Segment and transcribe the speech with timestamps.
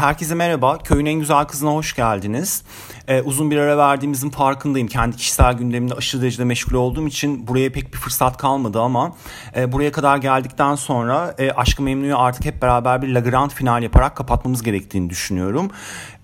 [0.00, 0.78] Herkese merhaba.
[0.78, 2.62] Köyün en güzel kızına hoş geldiniz.
[3.08, 4.88] E, uzun bir ara verdiğimizin farkındayım.
[4.88, 9.12] Kendi kişisel gündemimde aşırı derecede meşgul olduğum için buraya pek fırsat kalmadı ama
[9.56, 14.16] e, buraya kadar geldikten sonra e, Aşkı Memnu'yu artık hep beraber bir Lagrand final yaparak
[14.16, 15.70] kapatmamız gerektiğini düşünüyorum.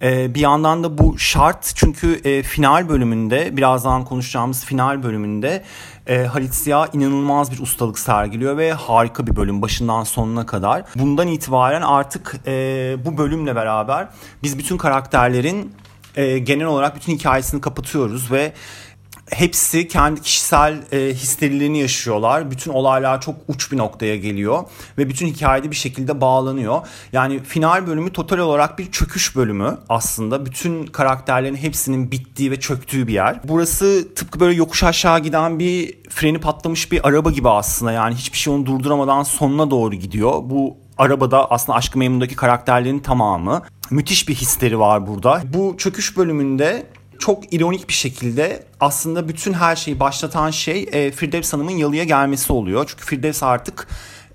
[0.02, 5.64] E, bir yandan da bu şart çünkü e, final bölümünde birazdan konuşacağımız final bölümünde
[6.06, 10.82] e, Halit Ziya inanılmaz bir ustalık sergiliyor ve harika bir bölüm başından sonuna kadar.
[10.96, 14.08] Bundan itibaren artık e, bu bölümle beraber
[14.42, 15.72] biz bütün karakterlerin
[16.16, 18.52] e, genel olarak bütün hikayesini kapatıyoruz ve
[19.30, 22.50] hepsi kendi kişisel e, histerilerini yaşıyorlar.
[22.50, 24.64] Bütün olaylar çok uç bir noktaya geliyor
[24.98, 26.80] ve bütün hikayede bir şekilde bağlanıyor.
[27.12, 30.46] Yani final bölümü total olarak bir çöküş bölümü aslında.
[30.46, 33.40] Bütün karakterlerin hepsinin bittiği ve çöktüğü bir yer.
[33.44, 37.92] Burası tıpkı böyle yokuş aşağı giden bir freni patlamış bir araba gibi aslında.
[37.92, 40.32] Yani hiçbir şey onu durduramadan sonuna doğru gidiyor.
[40.44, 43.62] Bu arabada aslında Aşkı Memnun'daki karakterlerin tamamı.
[43.90, 45.42] Müthiş bir histeri var burada.
[45.54, 46.86] Bu çöküş bölümünde
[47.18, 52.52] çok ironik bir şekilde aslında bütün her şeyi başlatan şey e, Firdevs Hanım'ın yalıya gelmesi
[52.52, 52.84] oluyor.
[52.88, 53.88] Çünkü Firdevs artık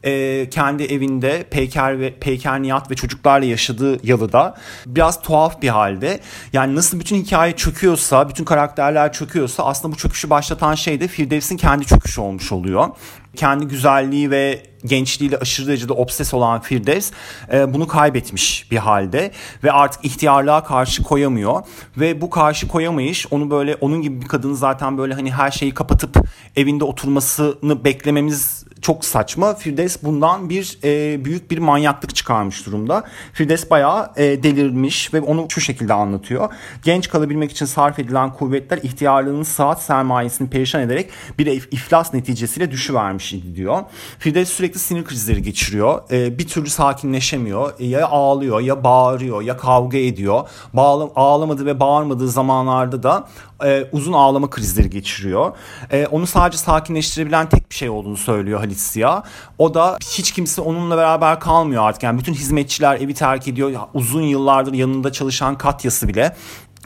[0.04, 6.20] e, kendi evinde Peyker ve Peyker Nihat ve çocuklarla yaşadığı yalıda biraz tuhaf bir halde.
[6.54, 11.58] Yani nasıl bütün hikaye çöküyorsa, bütün karakterler çöküyorsa aslında bu çöküşü başlatan şey de Firdevs'in
[11.58, 12.90] kendi çöküşü olmuş oluyor.
[13.36, 17.12] Kendi güzelliği ve gençliğiyle aşırı derecede obses olan Firdevs
[17.54, 19.32] e, bunu kaybetmiş bir halde
[19.64, 21.62] ve artık ihtiyarlığa karşı koyamıyor.
[21.98, 25.74] Ve bu karşı koyamayış onu böyle onun gibi bir kadın zaten böyle hani her şeyi
[25.74, 26.18] kapatıp
[26.56, 29.56] evinde oturmasını beklememiz çok saçma.
[29.56, 33.04] Firdevs bundan bir e, büyük bir manyaklık çıkarmış durumda.
[33.34, 36.54] Firdevs bayağı e, delirmiş ve onu şu şekilde anlatıyor.
[36.84, 41.10] Genç kalabilmek için sarf edilen kuvvetler ihtiyarlığının saat sermayesini perişan ederek
[41.40, 43.84] bir iflas neticesiyle düşüvermiş idi diyor.
[44.20, 46.12] Firdevs sürekli sinir krizleri geçiriyor.
[46.12, 47.74] E, bir türlü sakinleşemiyor.
[47.80, 50.50] E, ya ağlıyor ya bağırıyor ya kavga ediyor.
[50.74, 53.28] Bağla, ağlamadığı ve bağırmadığı zamanlarda da
[53.66, 55.52] e, uzun ağlama krizleri geçiriyor.
[55.92, 59.24] E, onu sadece sakinleştirebilen tek bir şey olduğunu söylüyor Ziya.
[59.58, 62.04] O da hiç kimse onunla beraber kalmıyor artık.
[62.04, 63.72] Yani bütün hizmetçiler evi terk ediyor.
[63.94, 66.36] Uzun yıllardır yanında çalışan Katya'sı bile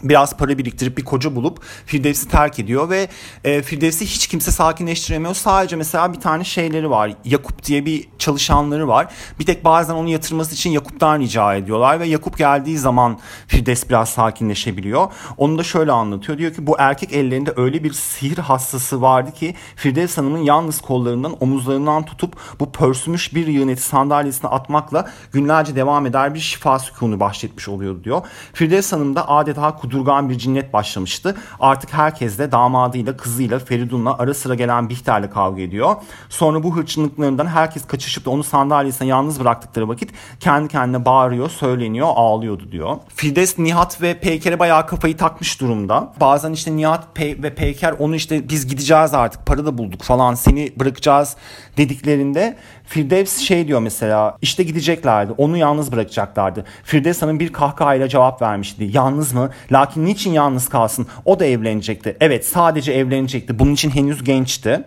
[0.03, 3.07] biraz para biriktirip bir koca bulup Firdevs'i terk ediyor ve
[3.43, 5.33] e, Firdevs'i hiç kimse sakinleştiremiyor.
[5.33, 7.13] Sadece mesela bir tane şeyleri var.
[7.25, 9.07] Yakup diye bir çalışanları var.
[9.39, 14.09] Bir tek bazen onu yatırması için Yakup'tan rica ediyorlar ve Yakup geldiği zaman Firdevs biraz
[14.09, 15.11] sakinleşebiliyor.
[15.37, 16.37] Onu da şöyle anlatıyor.
[16.37, 21.43] Diyor ki bu erkek ellerinde öyle bir sihir hastası vardı ki Firdevs Hanım'ın yalnız kollarından
[21.43, 27.19] omuzlarından tutup bu pörsümüş bir yığın eti sandalyesine atmakla günlerce devam eder bir şifa sükunu
[27.19, 28.21] bahşetmiş oluyordu diyor.
[28.53, 31.35] Firdevs Hanım da adeta kudurgan bir cinnet başlamıştı.
[31.59, 35.95] Artık herkes de damadıyla, kızıyla, Feridun'la ara sıra gelen Bihter'le kavga ediyor.
[36.29, 42.07] Sonra bu hırçınlıklarından herkes kaçışıp da onu sandalyesine yalnız bıraktıkları vakit kendi kendine bağırıyor, söyleniyor,
[42.15, 42.97] ağlıyordu diyor.
[43.15, 46.13] Fides, Nihat ve Peyker'e bayağı kafayı takmış durumda.
[46.19, 50.33] Bazen işte Nihat Pey ve Peyker onu işte biz gideceğiz artık para da bulduk falan
[50.35, 51.35] seni bırakacağız
[51.77, 52.57] dediklerinde
[52.87, 56.65] Firdevs şey diyor mesela işte gideceklerdi onu yalnız bırakacaklardı.
[56.83, 58.89] Firdevs Hanım bir kahkahayla cevap vermişti.
[58.93, 59.49] Yalnız mı?
[59.75, 61.07] Lakin niçin yalnız kalsın?
[61.25, 62.17] O da evlenecekti.
[62.19, 63.59] Evet sadece evlenecekti.
[63.59, 64.83] Bunun için henüz gençti.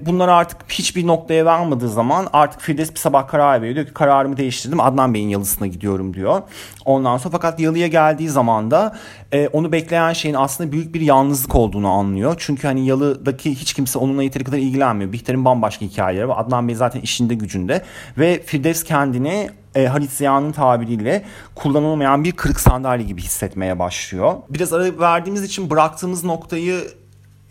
[0.00, 3.74] Bunlar artık hiçbir noktaya varmadığı zaman artık Firdevs bir sabah karar veriyor.
[3.74, 6.42] Diyor ki kararımı değiştirdim Adnan Bey'in yalısına gidiyorum diyor.
[6.84, 8.96] Ondan sonra fakat yalıya geldiği zaman da
[9.32, 12.34] e, onu bekleyen şeyin aslında büyük bir yalnızlık olduğunu anlıyor.
[12.38, 15.12] Çünkü hani yalıdaki hiç kimse onunla yeteri kadar ilgilenmiyor.
[15.12, 16.36] Bihter'in bambaşka hikayeleri var.
[16.38, 17.82] Adnan Bey zaten işinde gücünde
[18.18, 21.24] ve Firdevs kendini e, Halit Ziya'nın tabiriyle
[21.54, 24.34] kullanılmayan bir kırık sandalye gibi hissetmeye başlıyor.
[24.48, 26.84] Biraz ara verdiğimiz için bıraktığımız noktayı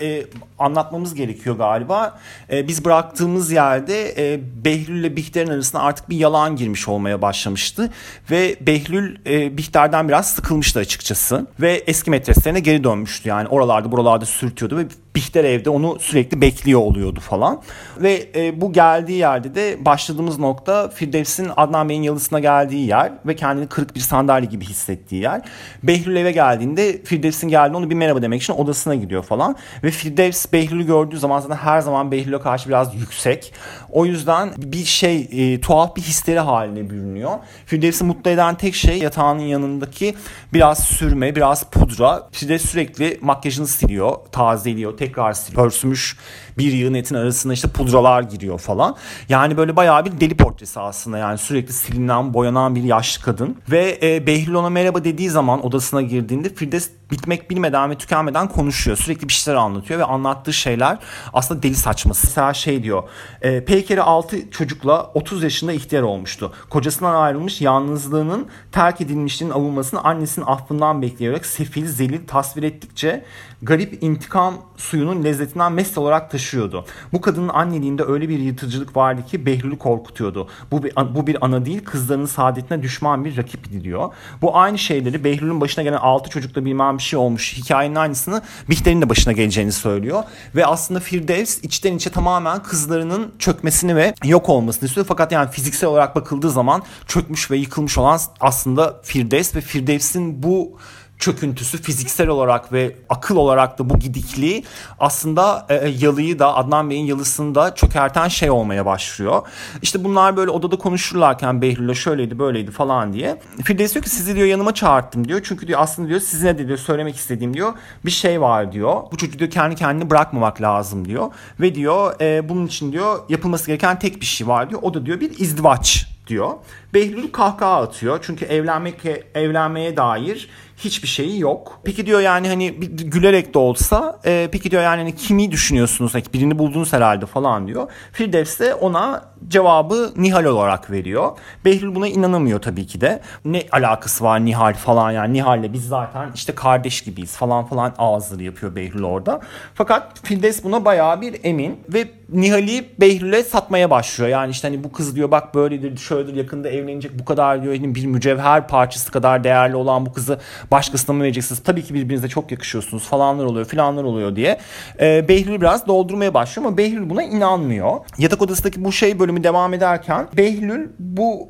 [0.01, 0.25] e,
[0.59, 2.19] anlatmamız gerekiyor galiba.
[2.51, 7.89] E, biz bıraktığımız yerde e, Behlül ile Bihter'in arasında artık bir yalan girmiş olmaya başlamıştı.
[8.31, 11.47] Ve Behlül e, Bihter'den biraz sıkılmıştı açıkçası.
[11.59, 13.29] Ve eski metreslerine geri dönmüştü.
[13.29, 14.85] Yani oralarda buralarda sürtüyordu ve
[15.15, 17.61] Bihter evde onu sürekli bekliyor oluyordu falan.
[17.97, 23.35] Ve e, bu geldiği yerde de başladığımız nokta Firdevs'in Adnan Bey'in yalısına geldiği yer ve
[23.35, 25.41] kendini kırık bir sandalye gibi hissettiği yer.
[25.83, 29.55] Behlül eve geldiğinde Firdevs'in geldiğinde onu bir merhaba demek için odasına gidiyor falan.
[29.83, 33.53] Ve Firdevs Behlül'ü gördüğü zaman zaten her zaman Behlül'e karşı biraz yüksek.
[33.91, 37.31] O yüzden bir şey e, tuhaf bir histeri haline bürünüyor.
[37.65, 40.15] Firdevs'i mutlu eden tek şey yatağının yanındaki
[40.53, 42.27] biraz sürme, biraz pudra.
[42.31, 45.37] Firdevs sürekli makyajını siliyor, tazeliyor, tekrar.
[45.55, 46.17] Pörsümüş
[46.57, 48.95] bir yığın etin arasında işte pudralar giriyor falan.
[49.29, 53.57] Yani böyle bayağı bir deli portresi aslında yani sürekli silinen boyanan bir yaşlı kadın.
[53.71, 58.97] Ve e, Behlül ona merhaba dediği zaman odasına girdiğinde Firdevs bitmek bilmeden ve tükenmeden konuşuyor.
[58.97, 60.97] Sürekli bir şeyler anlatıyor ve anlattığı şeyler
[61.33, 62.27] aslında deli saçması.
[62.27, 63.03] Mesela şey diyor.
[63.41, 66.53] E, Peyker'i 6 çocukla 30 yaşında ihtiyar olmuştu.
[66.69, 73.25] Kocasından ayrılmış yalnızlığının terk edilmişliğinin avunmasını annesinin affından bekleyerek sefil, zelil tasvir ettikçe
[73.61, 76.85] garip intikam suyunun lezzetinden mest olarak taşıyordu.
[77.13, 80.47] Bu kadının anneliğinde öyle bir yırtıcılık vardı ki Behlül'ü korkutuyordu.
[80.71, 84.13] Bu bir, bu bir ana değil kızlarının saadetine düşman bir rakip diyor.
[84.41, 89.01] Bu aynı şeyleri Behlül'ün başına gelen 6 çocukla bilmem bir şey olmuş hikayenin aynısını Bihter'in
[89.01, 90.23] de başına geleceğini söylüyor.
[90.55, 95.05] Ve aslında Firdevs içten içe tamamen kızlarının çökmesini ve yok olmasını istiyor.
[95.09, 100.77] Fakat yani fiziksel olarak bakıldığı zaman çökmüş ve yıkılmış olan aslında Firdevs ve Firdevs'in bu
[101.21, 104.63] çöküntüsü fiziksel olarak ve akıl olarak da bu gidikliği
[104.99, 109.41] aslında e, yalıyı da Adnan Bey'in yalısını da çökerten şey olmaya başlıyor.
[109.81, 113.41] İşte bunlar böyle odada konuşurlarken Behlül'le şöyleydi böyleydi falan diye.
[113.63, 115.41] Firdevs diyor ki sizi diyor yanıma çağırttım diyor.
[115.43, 117.73] Çünkü diyor aslında diyor sizinle de diyor söylemek istediğim diyor
[118.05, 119.01] bir şey var diyor.
[119.11, 121.31] Bu çocuğu diyor kendi kendini bırakmamak lazım diyor.
[121.59, 124.81] Ve diyor e, bunun için diyor yapılması gereken tek bir şey var diyor.
[124.83, 126.51] O da diyor bir izdivaç diyor.
[126.93, 128.19] Behlül kahkaha atıyor.
[128.21, 128.95] Çünkü evlenmek
[129.35, 130.49] evlenmeye dair
[130.83, 131.79] hiçbir şeyi yok.
[131.83, 136.13] Peki diyor yani hani gülerek de olsa e, peki diyor yani hani kimi düşünüyorsunuz?
[136.13, 137.91] Hani birini buldunuz herhalde falan diyor.
[138.11, 141.31] Firdevs de ona cevabı Nihal olarak veriyor.
[141.65, 143.21] Behlül buna inanamıyor tabii ki de.
[143.45, 148.43] Ne alakası var Nihal falan yani Nihal'le biz zaten işte kardeş gibiyiz falan falan ağızları
[148.43, 149.41] yapıyor Behlül orada.
[149.73, 154.29] Fakat Firdevs buna bayağı bir emin ve Nihal'i Behlül'e satmaya başlıyor.
[154.29, 157.95] Yani işte hani bu kız diyor bak böyledir şöyledir yakında evlenecek bu kadar diyor hani
[157.95, 160.39] bir mücevher parçası kadar değerli olan bu kızı
[160.71, 161.63] başkasına mı vereceksiniz?
[161.63, 164.57] Tabii ki birbirinize çok yakışıyorsunuz falanlar oluyor filanlar oluyor diye.
[165.01, 167.99] E, Behlül biraz doldurmaya başlıyor ama Behlül buna inanmıyor.
[168.17, 171.49] Yatak odasındaki bu şey bölümü devam ederken Behlül bu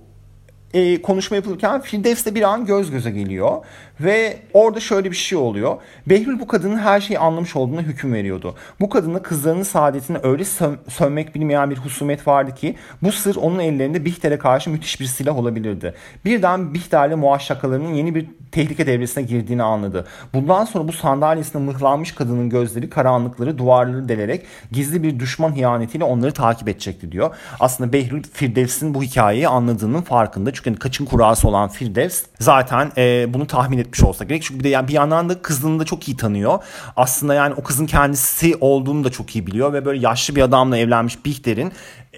[0.74, 3.58] e, konuşma yapılırken Firdevs'le bir an göz göze geliyor
[4.00, 5.78] ve orada şöyle bir şey oluyor.
[6.08, 8.56] Behlül bu kadının her şeyi anlamış olduğuna hüküm veriyordu.
[8.80, 13.60] Bu kadına kızlarının saadetine öyle sö- sönmek bilmeyen bir husumet vardı ki bu sır onun
[13.60, 15.94] ellerinde Bihter'e karşı müthiş bir silah olabilirdi.
[16.26, 20.08] Birden Bihter'le muaşşakalarının yeni bir tehlike devresine girdiğini anladı.
[20.34, 26.32] Bundan sonra bu sandalyesine mıhlanmış kadının gözleri karanlıkları duvarları delerek gizli bir düşman hiyanetiyle onları
[26.32, 27.36] takip edecekti diyor.
[27.60, 30.52] Aslında Behlül Firdevs'in bu hikayeyi anladığının farkında.
[30.66, 34.44] Hani kaçın kurası olan Firdevs zaten e, bunu tahmin etmiş olsa gerek.
[34.44, 36.60] Çünkü bir de yani bir yandan da kızını da çok iyi tanıyor.
[36.96, 40.78] Aslında yani o kızın kendisi olduğunu da çok iyi biliyor ve böyle yaşlı bir adamla
[40.78, 41.72] evlenmiş Bihter'in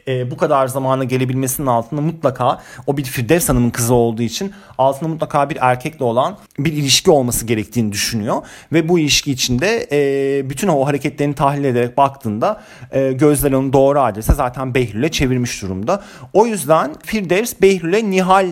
[0.08, 5.10] e, bu kadar zamana gelebilmesinin altında mutlaka o bir Firdevs Hanım'ın kızı olduğu için altında
[5.10, 8.42] mutlaka bir erkekle olan bir ilişki olması gerektiğini düşünüyor.
[8.74, 14.00] Ve bu ilişki içinde e, bütün o hareketlerini tahlil ederek baktığında e, gözler onu doğru
[14.00, 16.04] adrese zaten Behlül'e çevirmiş durumda.
[16.34, 18.48] O yüzden Firdevs Behlül'e Nihal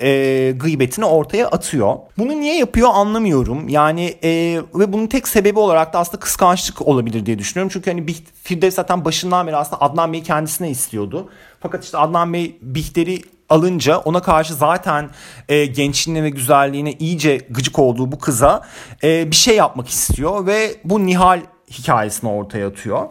[0.00, 1.96] e, gıybetini ortaya atıyor.
[2.18, 3.68] Bunu niye yapıyor anlamıyorum.
[3.68, 7.70] Yani e, ve bunun tek sebebi olarak da aslında kıskançlık olabilir diye düşünüyorum.
[7.72, 11.28] Çünkü hani Firdevs zaten başından beri aslında Adnan Bey'i kendisine istiyordu.
[11.60, 15.10] Fakat işte Adnan Bey Bihter'i alınca ona karşı zaten
[15.48, 18.62] e, gençliğine ve güzelliğine iyice gıcık olduğu bu kıza
[19.02, 21.40] e, bir şey yapmak istiyor ve bu Nihal
[21.70, 23.06] hikayesini ortaya atıyor.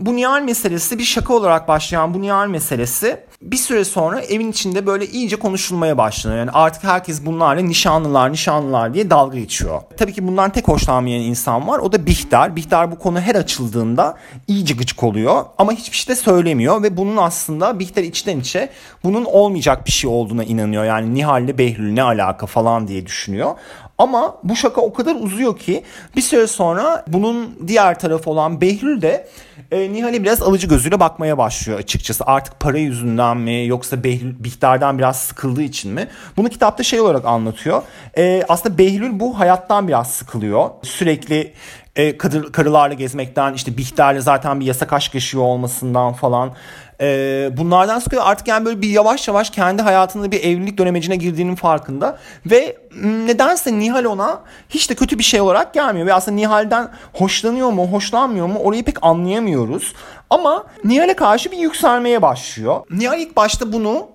[0.00, 4.86] Bu Nihal meselesi bir şaka olarak başlayan bu Nihal meselesi bir süre sonra evin içinde
[4.86, 6.38] böyle iyice konuşulmaya başlanıyor.
[6.38, 9.82] Yani artık herkes bunlarla nişanlılar nişanlılar diye dalga geçiyor.
[9.96, 11.78] Tabii ki bundan tek hoşlanmayan insan var.
[11.78, 12.56] O da Bihter.
[12.56, 14.16] Bihter bu konu her açıldığında
[14.48, 15.44] iyice gıcık oluyor.
[15.58, 18.70] Ama hiçbir şey de söylemiyor ve bunun aslında Bihter içten içe
[19.04, 20.84] bunun olmayacak bir şey olduğuna inanıyor.
[20.84, 23.54] Yani Nihal ile Behlül ne alaka falan diye düşünüyor.
[23.98, 25.84] Ama bu şaka o kadar uzuyor ki
[26.16, 29.28] bir süre sonra bunun diğer tarafı olan Behlül de
[29.74, 32.24] e, Nihal'e biraz alıcı gözüyle bakmaya başlıyor açıkçası.
[32.26, 36.08] Artık para yüzünden mi yoksa Behlül, Bihter'den biraz sıkıldığı için mi?
[36.36, 37.82] Bunu kitapta şey olarak anlatıyor.
[38.18, 40.70] E, aslında Behlül bu hayattan biraz sıkılıyor.
[40.82, 41.52] Sürekli
[41.96, 46.52] e, kadır, karılarla gezmekten işte Bihter'le zaten bir yasak aşk yaşıyor olmasından falan
[47.00, 51.54] e, bunlardan sıkıyor artık yani böyle bir yavaş yavaş kendi hayatında bir evlilik dönemecine girdiğinin
[51.54, 56.90] farkında ve nedense Nihal ona hiç de kötü bir şey olarak gelmiyor ve aslında Nihal'den
[57.12, 59.94] hoşlanıyor mu hoşlanmıyor mu orayı pek anlayamıyoruz
[60.30, 62.80] ama Nihal'e karşı bir yükselmeye başlıyor.
[62.90, 64.08] Nihal ilk başta bunu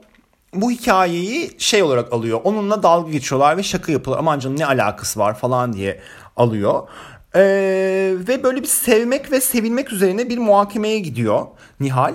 [0.53, 2.41] bu hikayeyi şey olarak alıyor.
[2.43, 4.19] Onunla dalga geçiyorlar ve şaka yapıyorlar.
[4.19, 6.00] Aman canım ne alakası var falan diye
[6.38, 6.88] alıyor.
[7.36, 7.41] Ee,
[8.27, 11.45] ve böyle bir sevmek ve sevilmek üzerine bir muhakemeye gidiyor
[11.79, 12.13] Nihal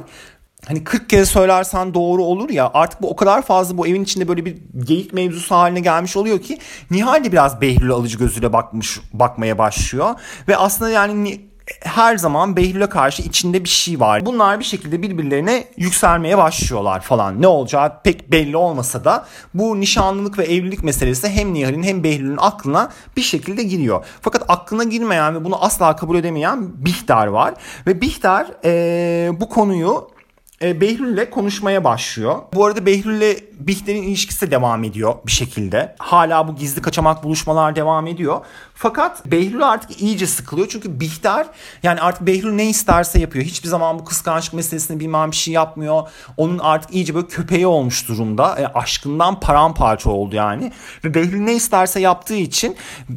[0.68, 4.28] hani 40 kere söylersen doğru olur ya artık bu o kadar fazla bu evin içinde
[4.28, 6.58] böyle bir geyik mevzusu haline gelmiş oluyor ki
[6.90, 10.14] Nihal de biraz Behlül alıcı gözüyle bakmış bakmaya başlıyor
[10.48, 11.40] ve aslında yani
[11.80, 14.26] her zaman Behlül'e karşı içinde bir şey var.
[14.26, 17.42] Bunlar bir şekilde birbirlerine yükselmeye başlıyorlar falan.
[17.42, 22.38] Ne olacağı pek belli olmasa da bu nişanlılık ve evlilik meselesi hem Nihal'in hem Behlül'ün
[22.40, 24.04] aklına bir şekilde giriyor.
[24.20, 27.54] Fakat aklına girmeyen ve bunu asla kabul edemeyen Bihter var.
[27.86, 30.13] Ve Bihter ee, bu konuyu
[30.62, 32.38] e, Behlül'le konuşmaya başlıyor.
[32.54, 35.94] Bu arada Behlül'le Bihter'in ilişkisi de devam ediyor bir şekilde.
[35.98, 38.40] Hala bu gizli kaçamak buluşmalar devam ediyor.
[38.74, 40.68] Fakat Behlül artık iyice sıkılıyor.
[40.68, 41.46] Çünkü Bihter
[41.82, 43.44] yani artık Behlül ne isterse yapıyor.
[43.44, 46.08] Hiçbir zaman bu kıskançlık meselesini bilmem bir şey yapmıyor.
[46.36, 48.56] Onun artık iyice böyle köpeği olmuş durumda.
[48.58, 50.72] E, aşkından paramparça oldu yani.
[51.04, 52.76] Ve Behlül ne isterse yaptığı için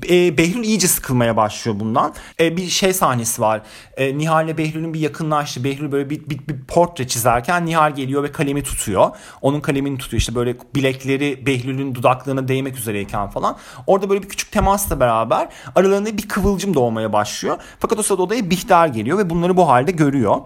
[0.10, 2.14] e, Behlül iyice sıkılmaya başlıyor bundan.
[2.40, 3.62] E, bir şey sahnesi var.
[3.98, 5.64] E, Nihal ile Behlül'ün bir yakınlaştı.
[5.64, 9.10] Behlül böyle bir, bir, bir portre çizerken Nihal geliyor ve kalemi tutuyor.
[9.42, 10.20] Onun kalemini tutuyor.
[10.20, 13.58] İşte böyle bilekleri Behlül'ün dudaklarına değmek üzereyken falan.
[13.88, 17.58] Orada böyle bir küçük temasla beraber aralarında bir kıvılcım doğmaya başlıyor.
[17.80, 20.42] Fakat o sırada odaya Bihter geliyor ve bunları bu halde görüyor.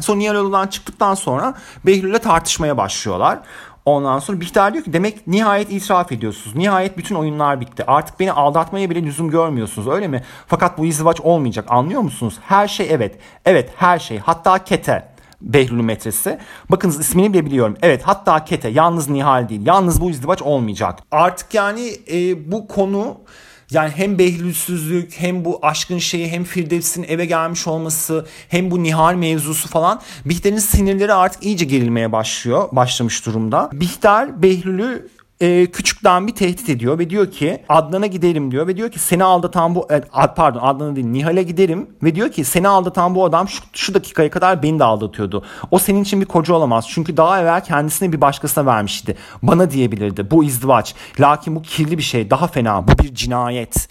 [0.00, 1.54] Sonra Nihal odadan çıktıktan sonra
[1.86, 3.38] Behlül'le tartışmaya başlıyorlar.
[3.84, 6.56] Ondan sonra Bihter diyor ki demek nihayet itiraf ediyorsunuz.
[6.56, 7.84] Nihayet bütün oyunlar bitti.
[7.86, 10.24] Artık beni aldatmaya bile lüzum görmüyorsunuz öyle mi?
[10.46, 12.38] Fakat bu izdivaç olmayacak anlıyor musunuz?
[12.42, 13.18] Her şey evet.
[13.44, 14.18] Evet her şey.
[14.18, 15.14] Hatta kete.
[15.40, 16.38] Behlül'ün metresi.
[16.70, 17.76] Bakınız ismini bile biliyorum.
[17.82, 19.66] Evet hatta Kete yalnız Nihal değil.
[19.66, 20.98] Yalnız bu izdivaç olmayacak.
[21.10, 23.16] Artık yani e, bu konu
[23.74, 29.14] yani hem Behlülsüzlük hem bu aşkın şeyi hem Firdevs'in eve gelmiş olması hem bu Nihal
[29.14, 32.68] mevzusu falan Bihter'in sinirleri artık iyice gerilmeye başlıyor.
[32.72, 33.70] Başlamış durumda.
[33.72, 35.08] Bihter Behlül'ü
[35.40, 39.24] e, küçükten bir tehdit ediyor ve diyor ki Adnan'a giderim diyor ve diyor ki seni
[39.24, 40.00] aldatan bu e,
[40.36, 44.30] pardon Adnan'a değil Nihal'e giderim ve diyor ki seni aldatan bu adam şu, şu dakikaya
[44.30, 45.44] kadar beni de aldatıyordu.
[45.70, 49.16] O senin için bir koca olamaz çünkü daha evvel kendisine bir başkasına vermişti.
[49.42, 50.94] Bana diyebilirdi bu izdivaç.
[51.20, 53.88] Lakin bu kirli bir şey daha fena bu bir cinayet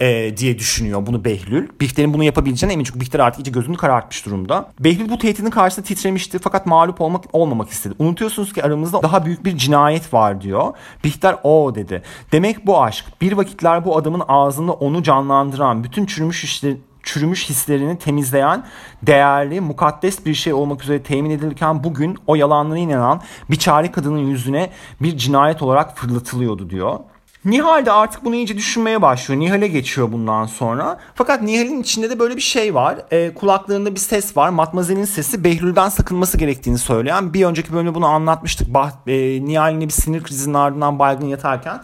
[0.00, 1.68] e, diye düşünüyor bunu Behlül.
[1.80, 4.72] Bihter'in bunu yapabileceğine emin çünkü Bihter artık iyice gözünü karartmış durumda.
[4.80, 7.94] Behlül bu tehditin karşısında titremişti fakat mağlup olmak olmamak istedi.
[7.98, 10.72] Unutuyorsunuz ki aramızda daha büyük bir cinayet var diyor.
[11.04, 12.02] Bihter o dedi.
[12.32, 17.98] Demek bu aşk bir vakitler bu adamın ağzında onu canlandıran bütün çürümüş işleri çürümüş hislerini
[17.98, 18.66] temizleyen
[19.02, 24.18] değerli, mukaddes bir şey olmak üzere temin edilirken bugün o yalanlara inanan bir çare kadının
[24.18, 26.98] yüzüne bir cinayet olarak fırlatılıyordu diyor.
[27.44, 29.40] Nihal de artık bunu iyice düşünmeye başlıyor.
[29.40, 30.98] Nihal'e geçiyor bundan sonra.
[31.14, 32.96] Fakat Nihal'in içinde de böyle bir şey var.
[33.10, 34.48] E, kulaklarında bir ses var.
[34.48, 37.34] Matmazel'in sesi Behlül'den sakınması gerektiğini söyleyen.
[37.34, 38.74] Bir önceki bölümde bunu anlatmıştık.
[38.74, 41.80] Bah, e, Nihal'in bir sinir krizinin ardından baygın yatarken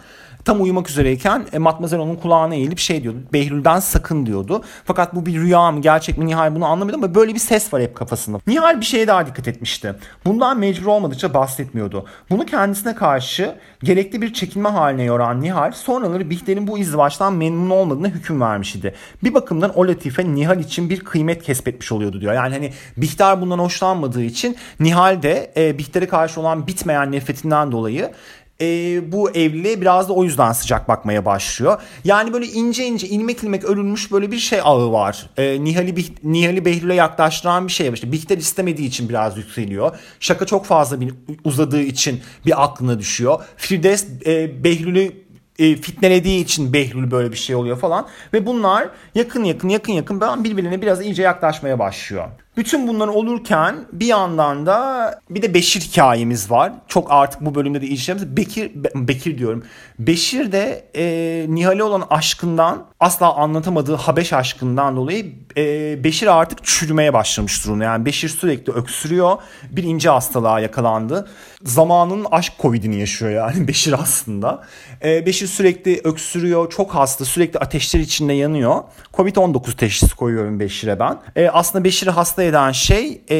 [0.47, 3.17] tam uyumak üzereyken e, Matmazel onun kulağına eğilip şey diyordu.
[3.33, 4.63] Behlül'den sakın diyordu.
[4.85, 7.81] Fakat bu bir rüya mı gerçek mi Nihal bunu anlamadı ama böyle bir ses var
[7.81, 8.39] hep kafasında.
[8.47, 9.95] Nihal bir şeye daha dikkat etmişti.
[10.25, 12.05] Bundan mecbur olmadıkça bahsetmiyordu.
[12.29, 18.07] Bunu kendisine karşı gerekli bir çekinme haline yoran Nihal sonraları Bihter'in bu izdivaçtan memnun olmadığına
[18.07, 18.95] hüküm vermiş idi.
[19.23, 22.33] Bir bakımdan o latife Nihal için bir kıymet kesbetmiş oluyordu diyor.
[22.33, 28.11] Yani hani Bihter bundan hoşlanmadığı için Nihal de e, Bihter'e karşı olan bitmeyen nefretinden dolayı
[28.61, 31.81] e, bu evliliğe biraz da o yüzden sıcak bakmaya başlıyor.
[32.03, 35.29] Yani böyle ince ince ilmek ilmek örülmüş böyle bir şey ağı var.
[35.37, 37.89] E, Nihal'i, Nihal'i Behlül'e yaklaştıran bir şey.
[37.93, 39.99] İşte Bihter istemediği için biraz yükseliyor.
[40.19, 43.43] Şaka çok fazla bir uzadığı için bir aklına düşüyor.
[43.57, 45.11] Firdevs e, Behlül'ü
[45.59, 48.07] e, fitnelediği için Behlül böyle bir şey oluyor falan.
[48.33, 52.27] Ve bunlar yakın yakın yakın yakın birbirine biraz iyice yaklaşmaya başlıyor.
[52.57, 56.73] Bütün bunlar olurken bir yandan da bir de Beşir hikayemiz var.
[56.87, 59.63] Çok artık bu bölümde de işleyeceğimiz Bekir Bekir diyorum.
[59.99, 67.13] Beşir de e, Nihal'e olan aşkından asla anlatamadığı Habeş aşkından dolayı e, Beşir artık çürümeye
[67.13, 67.83] başlamış durumda.
[67.83, 69.37] Yani Beşir sürekli öksürüyor.
[69.71, 71.29] Bir ince hastalığa yakalandı.
[71.63, 74.63] Zamanın aşk covidini yaşıyor yani Beşir aslında.
[75.03, 76.69] E, Beşir sürekli öksürüyor.
[76.69, 77.25] Çok hasta.
[77.25, 78.83] Sürekli ateşler içinde yanıyor.
[79.13, 81.19] Covid-19 teşhisi koyuyorum Beşir'e ben.
[81.35, 83.37] E, aslında Beşir'i hasta eden şey e,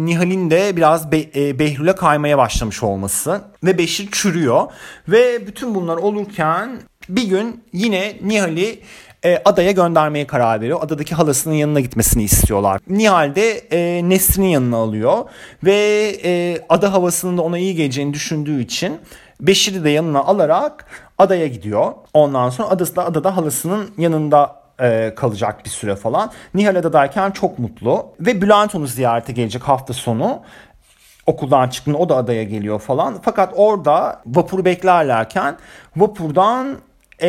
[0.00, 3.40] Nihal'in de biraz Be, e, Behlül'e kaymaya başlamış olması.
[3.64, 4.66] Ve Beşir çürüyor.
[5.08, 8.80] Ve bütün bunlar olurken bir gün yine Nihal'i
[9.24, 10.78] e, adaya göndermeye karar veriyor.
[10.82, 12.80] Adadaki halasının yanına gitmesini istiyorlar.
[12.88, 15.24] Nihal de e, Nesrin'in yanına alıyor
[15.64, 15.76] ve
[16.24, 19.00] e, ada havasının da ona iyi geleceğini düşündüğü için
[19.40, 20.86] Beşir'i de yanına alarak
[21.18, 21.92] adaya gidiyor.
[22.14, 26.32] Ondan sonra adasında adada halasının yanında e, kalacak bir süre falan.
[26.54, 30.42] Nihal adadayken çok mutlu ve Bülent onu ziyarete gelecek hafta sonu
[31.26, 33.18] okuldan çıktığında o da adaya geliyor falan.
[33.22, 35.56] Fakat orada vapuru beklerlerken
[35.96, 36.76] vapurdan
[37.22, 37.28] e,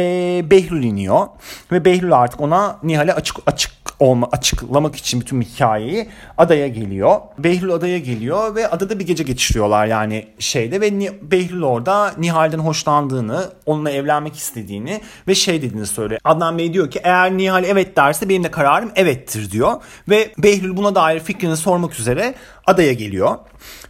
[0.51, 1.27] Behlül iniyor
[1.72, 7.22] ve Behlül artık ona Nihal'e açık açık olma, açıklamak için bütün hikayeyi adaya geliyor.
[7.38, 10.91] Behlül adaya geliyor ve adada bir gece geçiriyorlar yani şeyde ve
[11.22, 16.22] Behlül orada Nihal'den hoşlandığını, onunla evlenmek istediğini ve şey dediğini söylüyor.
[16.24, 20.77] Adnan Bey diyor ki eğer Nihal evet derse benim de kararım evettir diyor ve Behlül
[20.77, 23.38] buna dair fikrini sormak üzere adaya geliyor.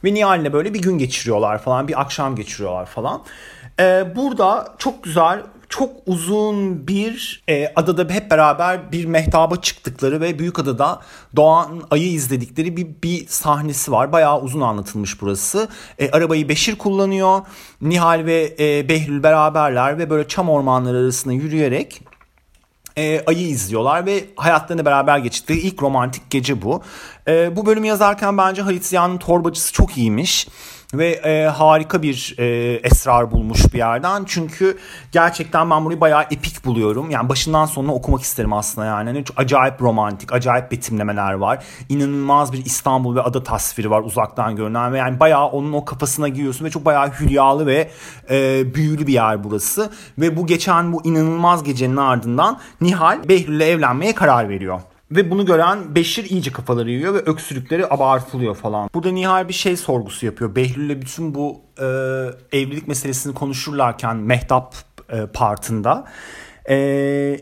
[0.04, 3.22] Ve Nihal'le böyle bir gün geçiriyorlar falan, bir akşam geçiriyorlar falan.
[3.80, 10.40] Ee, burada çok güzel çok uzun bir e, adada hep beraber bir mehtaba çıktıkları ve
[10.40, 11.02] büyük adada
[11.36, 14.12] doğan ayı izledikleri bir, bir sahnesi var.
[14.12, 15.68] Bayağı uzun anlatılmış burası.
[16.00, 17.42] E, arabayı Beşir kullanıyor.
[17.82, 22.02] Nihal ve e, Behlül beraberler ve böyle çam ormanları arasında yürüyerek
[22.98, 26.82] e, ayı izliyorlar ve hayatlarını beraber geçtikleri ilk romantik gece bu.
[27.28, 30.48] E, bu bölümü yazarken bence Halit Ziya'nın torbacısı çok iyiymiş
[30.94, 32.46] ve e, harika bir e,
[32.84, 34.24] esrar bulmuş bir yerden.
[34.26, 34.78] Çünkü
[35.12, 37.12] gerçekten ben burayı bayağı epik buluyorum.
[37.12, 39.08] Yani başından sonuna okumak isterim aslında yani.
[39.08, 41.64] yani acayip romantik, acayip betimlemeler var.
[41.90, 46.28] İnanılmaz bir İstanbul ve ada tasviri var uzaktan görünen ve yani bayağı onun o kafasına
[46.28, 47.90] giriyorsun ve çok bayağı hülyalı ve
[48.30, 49.92] e, büyülü bir yer burası.
[50.18, 54.82] Ve bu geçen bu inanılmaz gecenin ardından Nihal Behlül'le evlenmeye karar veriyor.
[55.12, 58.90] Ve bunu gören Beşir iyice kafaları yiyor ve öksürükleri abartılıyor falan.
[58.94, 60.56] Burada Nihal bir şey sorgusu yapıyor.
[60.56, 61.86] Behlül'le bütün bu e,
[62.58, 64.76] evlilik meselesini konuşurlarken Mehtap
[65.10, 66.06] e, partında.
[66.70, 66.78] E,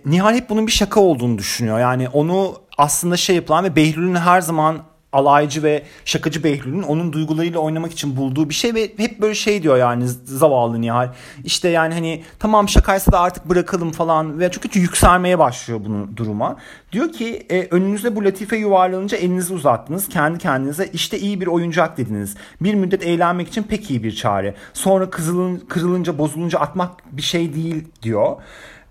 [0.06, 1.80] Nihal hep bunun bir şaka olduğunu düşünüyor.
[1.80, 4.84] Yani onu aslında şey yapılan ve Behlül'ün her zaman
[5.14, 9.64] alaycı ve şakacı Behlül'ün onun duygularıyla oynamak için bulduğu bir şey ve hep böyle şey
[9.64, 11.10] diyor yani zavallı Nihal.
[11.44, 16.58] İşte yani hani tamam şakaysa da artık bırakalım falan ve çünkü yükselmeye başlıyor bunu duruma.
[16.92, 20.10] Diyor ki e, önünüze bu latife yuvarlanınca elinizi uzattınız.
[20.10, 22.36] Kendi kendinize işte iyi bir oyuncak dediniz.
[22.62, 24.56] Bir müddet eğlenmek için pek iyi bir çare.
[24.74, 28.36] Sonra kızılın, kırılınca bozulunca atmak bir şey değil diyor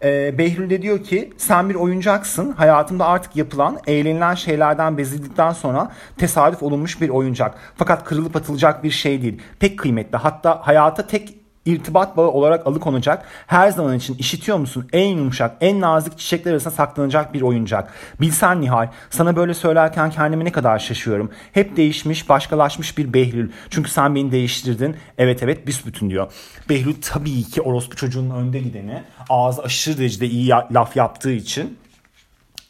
[0.04, 2.52] e, Behlül de diyor ki sen bir oyuncaksın.
[2.52, 7.54] Hayatımda artık yapılan, eğlenilen şeylerden bezildikten sonra tesadüf olunmuş bir oyuncak.
[7.76, 9.42] Fakat kırılıp atılacak bir şey değil.
[9.60, 10.18] Pek kıymetli.
[10.18, 15.80] Hatta hayata tek irtibat bağı olarak alıkonacak, her zaman için işitiyor musun en yumuşak, en
[15.80, 17.92] nazik çiçekler arasında saklanacak bir oyuncak.
[18.20, 21.30] Bilsen Nihal, sana böyle söylerken kendimi ne kadar şaşıyorum.
[21.52, 23.50] Hep değişmiş, başkalaşmış bir Behlül.
[23.70, 24.96] Çünkü sen beni değiştirdin.
[25.18, 26.32] Evet evet büsbütün diyor.
[26.68, 29.02] Behlül tabii ki orospu çocuğunun önde gideni.
[29.28, 31.78] Ağzı aşırı derecede iyi laf yaptığı için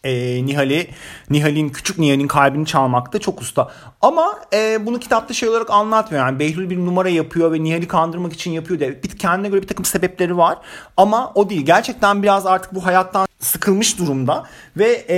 [0.05, 0.91] e, Nihal'i
[1.31, 3.73] Nihal'in küçük Nihal'in kalbini çalmakta çok usta.
[4.01, 6.27] Ama e, bunu kitapta şey olarak anlatmıyor.
[6.27, 9.03] Yani Behlül bir numara yapıyor ve Nihal'i kandırmak için yapıyor diye.
[9.03, 10.59] Bir, kendine göre bir takım sebepleri var.
[10.97, 11.67] Ama o değil.
[11.67, 14.45] Gerçekten biraz artık bu hayattan sıkılmış durumda
[14.77, 15.17] ve e,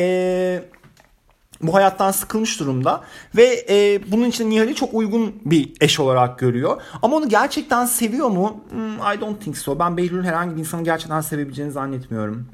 [1.62, 3.00] bu hayattan sıkılmış durumda
[3.36, 6.82] ve e, bunun için Nihal'i çok uygun bir eş olarak görüyor.
[7.02, 8.60] Ama onu gerçekten seviyor mu?
[8.70, 9.78] Hmm, I don't think so.
[9.78, 12.48] Ben Behlül'ün herhangi bir insanı gerçekten sevebileceğini zannetmiyorum.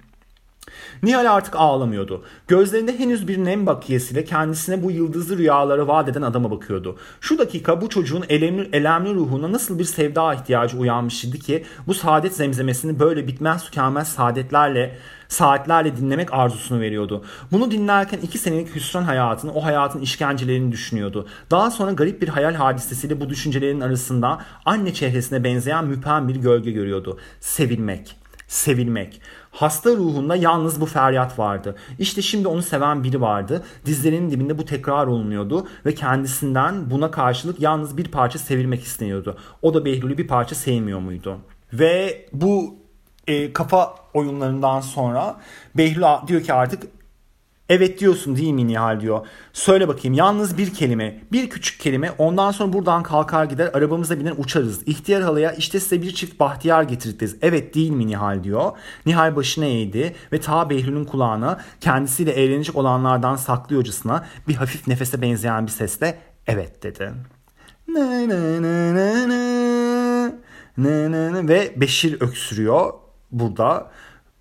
[1.05, 2.25] Nihal artık ağlamıyordu.
[2.49, 6.97] Gözlerinde henüz bir nem bakiyesiyle kendisine bu yıldızlı rüyaları vaat eden adama bakıyordu.
[7.21, 11.95] Şu dakika bu çocuğun elemli, elemli ruhuna nasıl bir sevda ihtiyacı uyanmış idi ki bu
[11.95, 17.25] saadet zemzemesini böyle bitmez tükenmez saadetlerle saatlerle dinlemek arzusunu veriyordu.
[17.53, 21.29] Bunu dinlerken iki senelik hüsran hayatını, o hayatın işkencelerini düşünüyordu.
[21.51, 26.71] Daha sonra garip bir hayal hadisesiyle bu düşüncelerin arasında anne çehresine benzeyen müphem bir gölge
[26.71, 27.19] görüyordu.
[27.41, 28.17] Sevilmek.
[28.49, 29.21] Sevilmek.
[29.55, 31.77] Hasta ruhunda yalnız bu feryat vardı.
[31.99, 33.65] İşte şimdi onu seven biri vardı.
[33.87, 39.39] Dizlerinin dibinde bu tekrar olunuyordu ve kendisinden buna karşılık yalnız bir parça sevilmek isteniyordu.
[39.63, 41.39] O da Behlül'ü bir parça sevmiyor muydu?
[41.73, 42.77] Ve bu
[43.27, 45.41] e, kafa oyunlarından sonra
[45.75, 46.83] Behlül diyor ki artık
[47.69, 49.27] Evet diyorsun değil mi Nihal diyor.
[49.53, 54.35] Söyle bakayım yalnız bir kelime, bir küçük kelime ondan sonra buradan kalkar gider arabamıza biner
[54.39, 54.83] uçarız.
[54.89, 57.37] İhtiyar halaya işte size bir çift bahtiyar getiririz.
[57.43, 58.73] Evet değil mi Nihal diyor.
[59.07, 65.67] Nihal başına eğdi ve ta Behlül'ün kulağına kendisiyle eğlenecek olanlardan saklıyorcasına bir hafif nefese benzeyen
[65.67, 67.13] bir sesle evet dedi.
[67.89, 70.31] Ne ne ne ne ne
[70.77, 72.93] ne ne ne ve Beşir öksürüyor
[73.33, 73.91] burada.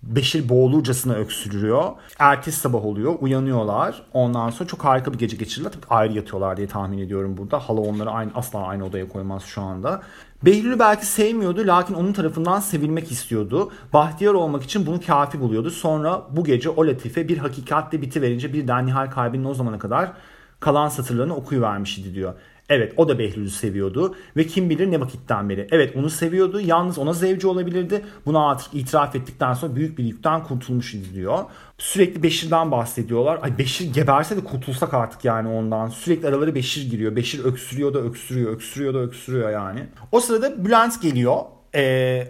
[0.06, 1.92] Beşir boğulurcasına öksürüyor.
[2.18, 3.14] Ertesi sabah oluyor.
[3.20, 4.02] Uyanıyorlar.
[4.12, 5.72] Ondan sonra çok harika bir gece geçirirler.
[5.72, 7.58] Tabii ayrı yatıyorlar diye tahmin ediyorum burada.
[7.58, 10.02] Hala onları aynı, asla aynı odaya koymaz şu anda.
[10.44, 13.72] Behlül'ü belki sevmiyordu lakin onun tarafından sevilmek istiyordu.
[13.92, 15.70] Bahtiyar olmak için bunu kafi buluyordu.
[15.70, 20.12] Sonra bu gece o latife bir hakikatle bitiverince birden Nihal kalbinin o zamana kadar
[20.60, 22.34] kalan satırlarını okuyuvermiş idi diyor.
[22.68, 25.66] Evet o da Behlül'ü seviyordu ve kim bilir ne vakitten beri.
[25.70, 28.04] Evet onu seviyordu yalnız ona zevci olabilirdi.
[28.26, 31.38] Buna artık itiraf ettikten sonra büyük bir yükten kurtulmuş diyor.
[31.78, 33.38] Sürekli Beşir'den bahsediyorlar.
[33.42, 35.88] Ay Beşir geberse de kurtulsak artık yani ondan.
[35.88, 37.16] Sürekli araları Beşir giriyor.
[37.16, 39.80] Beşir öksürüyor da öksürüyor, öksürüyor da öksürüyor yani.
[40.12, 41.36] O sırada Bülent geliyor
[41.74, 42.28] ee,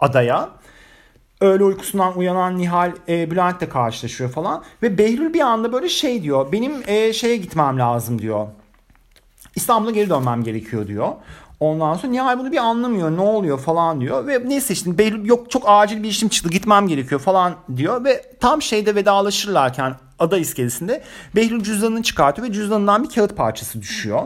[0.00, 0.50] adaya.
[1.40, 4.64] öğle uykusundan uyanan Nihal e, Bülent'le karşılaşıyor falan.
[4.82, 6.52] Ve Behlül bir anda böyle şey diyor.
[6.52, 8.46] Benim e, şeye gitmem lazım diyor.
[9.56, 11.08] İstanbul'a geri dönmem gerekiyor diyor.
[11.60, 14.26] Ondan sonra Nihal bunu bir anlamıyor ne oluyor falan diyor.
[14.26, 18.04] Ve neyse işte Behlül yok çok acil bir işim çıktı gitmem gerekiyor falan diyor.
[18.04, 21.02] Ve tam şeyde vedalaşırlarken ada iskelesinde
[21.36, 24.22] Behlül cüzdanını çıkartıyor ve cüzdanından bir kağıt parçası düşüyor.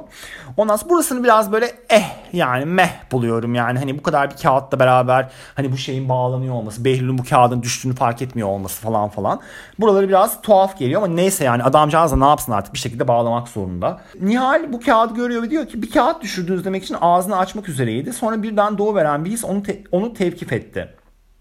[0.57, 4.79] Ondan sonra burasını biraz böyle eh yani meh buluyorum yani hani bu kadar bir kağıtla
[4.79, 9.41] beraber hani bu şeyin bağlanıyor olması Behlül'ün bu kağıdın düştüğünü fark etmiyor olması falan falan.
[9.79, 13.49] Buraları biraz tuhaf geliyor ama neyse yani adamcağız da ne yapsın artık bir şekilde bağlamak
[13.49, 14.01] zorunda.
[14.21, 18.13] Nihal bu kağıdı görüyor ve diyor ki bir kağıt düşürdünüz demek için ağzını açmak üzereydi.
[18.13, 20.95] Sonra birden doğu veren bir his onu, te- onu tevkif etti.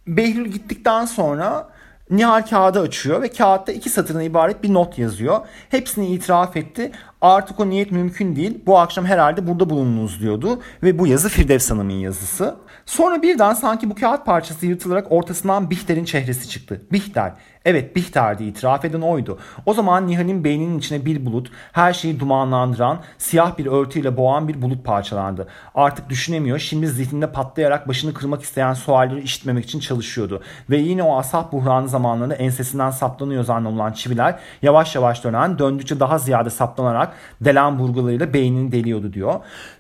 [0.08, 1.70] Behlül gittikten sonra
[2.10, 5.39] Nihal kağıdı açıyor ve kağıtta iki satırdan ibaret bir not yazıyor.
[5.69, 6.91] Hepsini itiraf etti.
[7.22, 8.60] Artık o niyet mümkün değil.
[8.65, 10.60] Bu akşam herhalde burada bulununuz diyordu.
[10.84, 12.56] Ve bu yazı Firdevs Hanım'ın yazısı.
[12.89, 16.82] Sonra birden sanki bu kağıt parçası yırtılarak ortasından Bihter'in çehresi çıktı.
[16.91, 17.34] Bihter.
[17.65, 19.39] Evet Bihter'di itiraf eden oydu.
[19.65, 24.62] O zaman Nihal'in beyninin içine bir bulut, her şeyi dumanlandıran, siyah bir örtüyle boğan bir
[24.62, 25.47] bulut parçalandı.
[25.75, 30.41] Artık düşünemiyor, şimdi zihninde patlayarak başını kırmak isteyen sualleri işitmemek için çalışıyordu.
[30.69, 36.19] Ve yine o asap buhranı zamanlarında ensesinden saplanıyor zannolulan çiviler yavaş yavaş dönen, döndükçe daha
[36.19, 39.36] ziyade saplanarak delen burgularıyla beynini deliyordu diyor.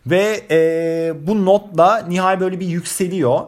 [0.07, 2.67] Ve e, bu notla Nihal böyle bir
[2.99, 3.41] yükseliyor.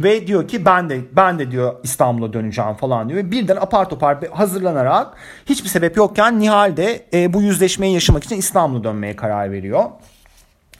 [0.00, 3.18] Ve diyor ki ben de ben de diyor İstanbul'a döneceğim falan diyor.
[3.18, 5.14] Ve birden apar topar hazırlanarak
[5.46, 9.84] hiçbir sebep yokken Nihal de e, bu yüzleşmeyi yaşamak için İstanbul'a dönmeye karar veriyor.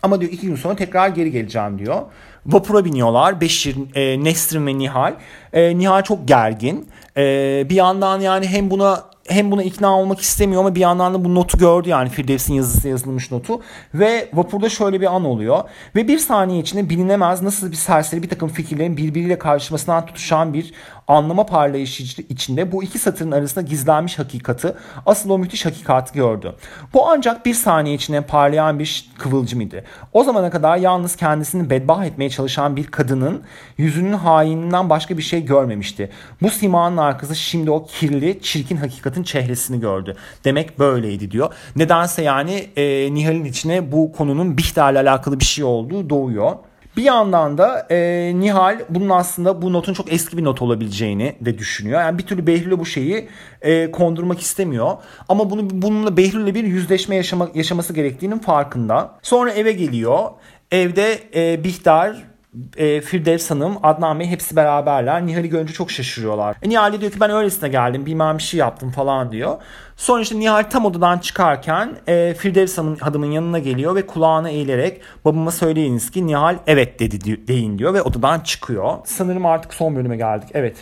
[0.02, 2.02] Ama diyor iki gün sonra tekrar geri geleceğim diyor.
[2.46, 3.40] Vapura biniyorlar.
[3.40, 5.14] Beşir, e, Nesrin ve Nihal.
[5.52, 6.88] E, Nihal çok gergin.
[7.16, 7.22] E,
[7.70, 11.34] bir yandan yani hem buna hem buna ikna olmak istemiyor ama bir yandan da bu
[11.34, 13.60] notu gördü yani Firdevs'in yazısı yazılmış notu.
[13.94, 15.62] Ve vapurda şöyle bir an oluyor.
[15.96, 20.72] Ve bir saniye içinde bilinemez nasıl bir serseri bir takım fikirlerin birbiriyle karşılaşmasından tutuşan bir
[21.12, 24.74] anlama parlayışı içinde bu iki satırın arasında gizlenmiş hakikati,
[25.06, 26.54] asıl o müthiş hakikati gördü.
[26.94, 29.84] Bu ancak bir saniye içinde parlayan bir kıvılcım idi.
[30.12, 33.42] O zamana kadar yalnız kendisini bedbah etmeye çalışan bir kadının
[33.78, 36.10] yüzünün haininden başka bir şey görmemişti.
[36.42, 40.16] Bu simanın arkası şimdi o kirli, çirkin hakikatin çehresini gördü.
[40.44, 41.54] Demek böyleydi diyor.
[41.76, 46.56] Nedense yani e, Nihal'in içine bu konunun Bihter'le alakalı bir şey olduğu doğuyor.
[46.96, 51.58] Bir yandan da e, Nihal bunun aslında bu notun çok eski bir not olabileceğini de
[51.58, 52.00] düşünüyor.
[52.00, 53.28] Yani bir türlü Behlül'e bu şeyi
[53.62, 54.96] e, kondurmak istemiyor.
[55.28, 59.18] Ama bunu bununla Behlül'le bir yüzleşme yaşama, yaşaması gerektiğinin farkında.
[59.22, 60.30] Sonra eve geliyor.
[60.70, 62.31] Evde e, Bihter
[62.76, 65.26] e, Firdevs Hanım, Adnan Bey hepsi beraberler.
[65.26, 66.56] Nihal'i görünce çok şaşırıyorlar.
[66.62, 69.56] E, Nihal diyor ki ben öylesine geldim bilmem bir şey yaptım falan diyor.
[69.96, 75.00] Sonra işte Nihal tam odadan çıkarken e, Firdevs Hanım adamın yanına geliyor ve kulağına eğilerek
[75.24, 78.98] babama söyleyiniz ki Nihal evet dedi deyin diyor ve odadan çıkıyor.
[79.04, 80.48] Sanırım artık son bölüme geldik.
[80.54, 80.76] Evet.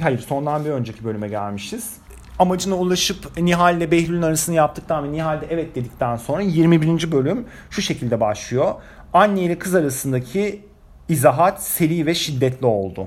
[0.00, 1.90] Hayır sondan bir önceki bölüme gelmişiz
[2.38, 7.12] amacına ulaşıp Nihal ile Behlül'ün arasını yaptıktan ve Nihal de evet dedikten sonra 21.
[7.12, 8.74] bölüm şu şekilde başlıyor.
[9.12, 10.64] Anne ile kız arasındaki
[11.08, 13.06] izahat seri ve şiddetli oldu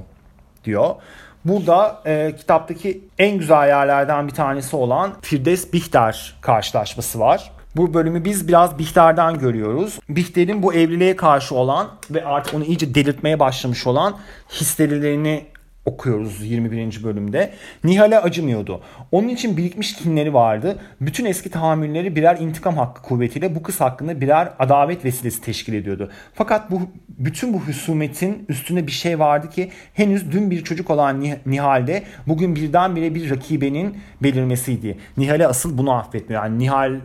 [0.63, 0.95] diyor.
[1.45, 7.51] Burada e, kitaptaki en güzel yerlerden bir tanesi olan Firdevs Bihter karşılaşması var.
[7.75, 9.99] Bu bölümü biz biraz Bihter'den görüyoruz.
[10.10, 14.17] Bihter'in bu evliliğe karşı olan ve artık onu iyice delirtmeye başlamış olan
[14.51, 15.45] histerilerini
[15.88, 17.04] okuyoruz 21.
[17.04, 17.54] bölümde.
[17.84, 18.82] Nihal'e acımıyordu.
[19.12, 20.78] Onun için birikmiş kinleri vardı.
[21.02, 26.12] Bütün eski tahammülleri birer intikam hakkı kuvvetiyle bu kız hakkında birer adavet vesilesi teşkil ediyordu.
[26.34, 31.26] Fakat bu bütün bu husumetin üstünde bir şey vardı ki henüz dün bir çocuk olan
[31.45, 34.97] Nihal'de bugün birdenbire bir rakibenin belirmesiydi.
[35.17, 36.43] Nihal'e asıl bunu affetmiyor.
[36.43, 36.95] Yani Nihal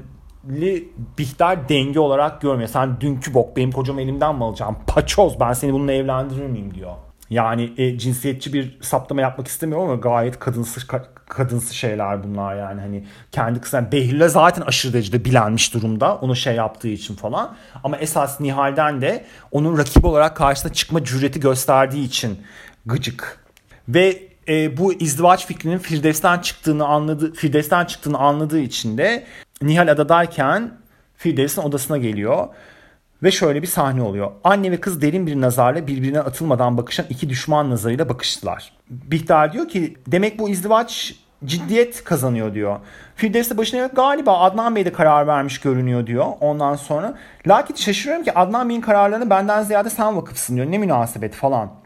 [1.18, 2.68] Bihter denge olarak görmüyor.
[2.68, 4.76] Sen dünkü bok benim kocam elimden mi alacağım?
[4.86, 6.92] Paçoz ben seni bununla evlendirir miyim diyor.
[7.32, 10.80] Yani e, cinsiyetçi bir saptama yapmak istemiyorum ama gayet kadınsı
[11.28, 12.80] kadınsı şeyler bunlar yani.
[12.80, 17.56] Hani kendi kızı yani Behlül'e zaten aşırı derecede bilenmiş durumda onu şey yaptığı için falan.
[17.84, 22.38] Ama esas Nihal'den de onun rakip olarak karşısına çıkma cüreti gösterdiği için
[22.86, 23.40] gıcık.
[23.88, 29.24] Ve e, bu izdivaç fikrinin Firdevs'ten çıktığını anladı Firdevs'ten çıktığını anladığı için de
[29.62, 30.70] Nihal adadayken
[31.16, 32.48] Firdevs'in odasına geliyor
[33.22, 34.30] ve şöyle bir sahne oluyor.
[34.44, 38.72] Anne ve kız derin bir nazarla birbirine atılmadan bakışan iki düşman nazarıyla bakıştılar.
[38.90, 42.78] Bihter diyor ki demek bu izdivaç ciddiyet kazanıyor diyor.
[43.16, 47.14] Firdevs de başına galiba Adnan Bey de karar vermiş görünüyor diyor ondan sonra.
[47.46, 50.70] Lakin şaşırıyorum ki Adnan Bey'in kararlarını benden ziyade sen vakıfsın diyor.
[50.70, 51.81] Ne münasebet falan.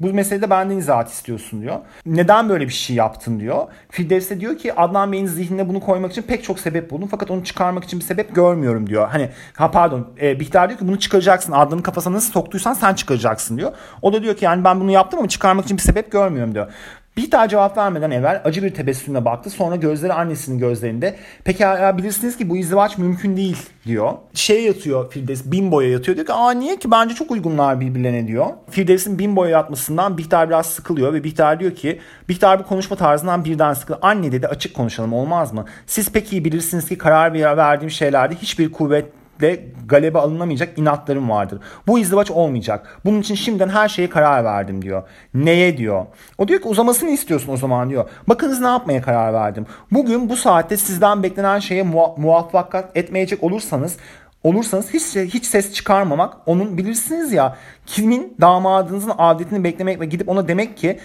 [0.00, 1.78] Bu meselede benden izahat istiyorsun diyor.
[2.06, 3.66] Neden böyle bir şey yaptın diyor.
[3.90, 7.08] Firdevs de diyor ki Adnan Bey'in zihnine bunu koymak için pek çok sebep buldum.
[7.10, 9.08] Fakat onu çıkarmak için bir sebep görmüyorum diyor.
[9.08, 11.52] Hani ha pardon e, Bihter diyor ki bunu çıkaracaksın.
[11.52, 13.72] Adnan'ın kafasına nasıl soktuysan sen çıkaracaksın diyor.
[14.02, 16.72] O da diyor ki yani ben bunu yaptım ama çıkarmak için bir sebep görmüyorum diyor.
[17.16, 19.50] Bihter cevap vermeden evvel acı bir tebessümle baktı.
[19.50, 21.16] Sonra gözleri annesinin gözlerinde.
[21.44, 24.12] Pekala bilirsiniz ki bu izdivaç mümkün değil diyor.
[24.34, 26.16] Şey yatıyor Firdevs Bimbo'ya yatıyor.
[26.16, 28.46] Diyor ki aa niye ki bence çok uygunlar birbirlerine diyor.
[28.70, 33.74] Firdevs'in Bimbo'ya yatmasından Bihter biraz sıkılıyor ve Bihter diyor ki Bihter bu konuşma tarzından birden
[33.74, 34.02] sıkılıyor.
[34.02, 35.64] Anne dedi açık konuşalım olmaz mı?
[35.86, 39.06] Siz pek iyi bilirsiniz ki karar verdiğim şeylerde hiçbir kuvvet
[39.40, 41.60] de galebe alınamayacak inatlarım vardır.
[41.86, 43.00] Bu izdivaç olmayacak.
[43.04, 45.02] Bunun için şimdiden her şeye karar verdim diyor.
[45.34, 46.06] Neye diyor.
[46.38, 48.08] O diyor ki uzamasını istiyorsun o zaman diyor.
[48.28, 49.66] Bakınız ne yapmaya karar verdim.
[49.90, 53.96] Bugün bu saatte sizden beklenen şeye muva- muvaffakat etmeyecek olursanız
[54.44, 60.48] olursanız hiç hiç ses çıkarmamak onun bilirsiniz ya kimin damadınızın adetini beklemek ve gidip ona
[60.48, 60.98] demek ki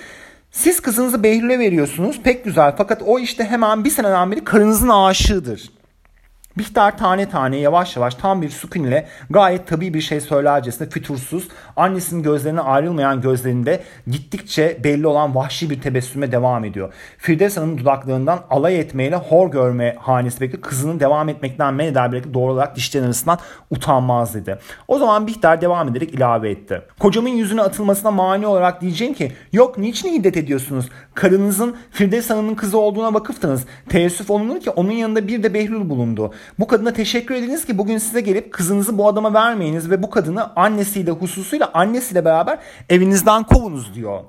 [0.51, 5.80] siz kızınızı Behlül'e veriyorsunuz pek güzel fakat o işte hemen bir seneden beri karınızın aşığıdır.
[6.57, 11.47] Bihter tane tane yavaş yavaş tam bir sükun ile gayet tabii bir şey söylercesine fütursuz,
[11.75, 16.93] annesinin gözlerine ayrılmayan gözlerinde gittikçe belli olan vahşi bir tebessüme devam ediyor.
[17.17, 20.61] Firdevs Hanım'ın dudaklarından alay etmeyle hor görme hanesi bekliyor.
[20.61, 24.57] Kızının devam etmekten men eder belki doğru olarak dişlerin arasından utanmaz dedi.
[24.87, 26.81] O zaman Bihter devam ederek ilave etti.
[26.99, 30.89] Kocamın yüzüne atılmasına mani olarak diyeceğim ki yok niçin hiddet ediyorsunuz?
[31.13, 33.65] Karınızın Firdevs Hanım'ın kızı olduğuna vakıftınız.
[33.89, 36.33] Teessüf olunur ki onun yanında bir de Behlül bulundu.
[36.59, 40.55] Bu kadına teşekkür ediniz ki bugün size gelip kızınızı bu adama vermeyiniz ve bu kadını
[40.55, 44.19] annesiyle hususuyla annesiyle beraber evinizden kovunuz diyor.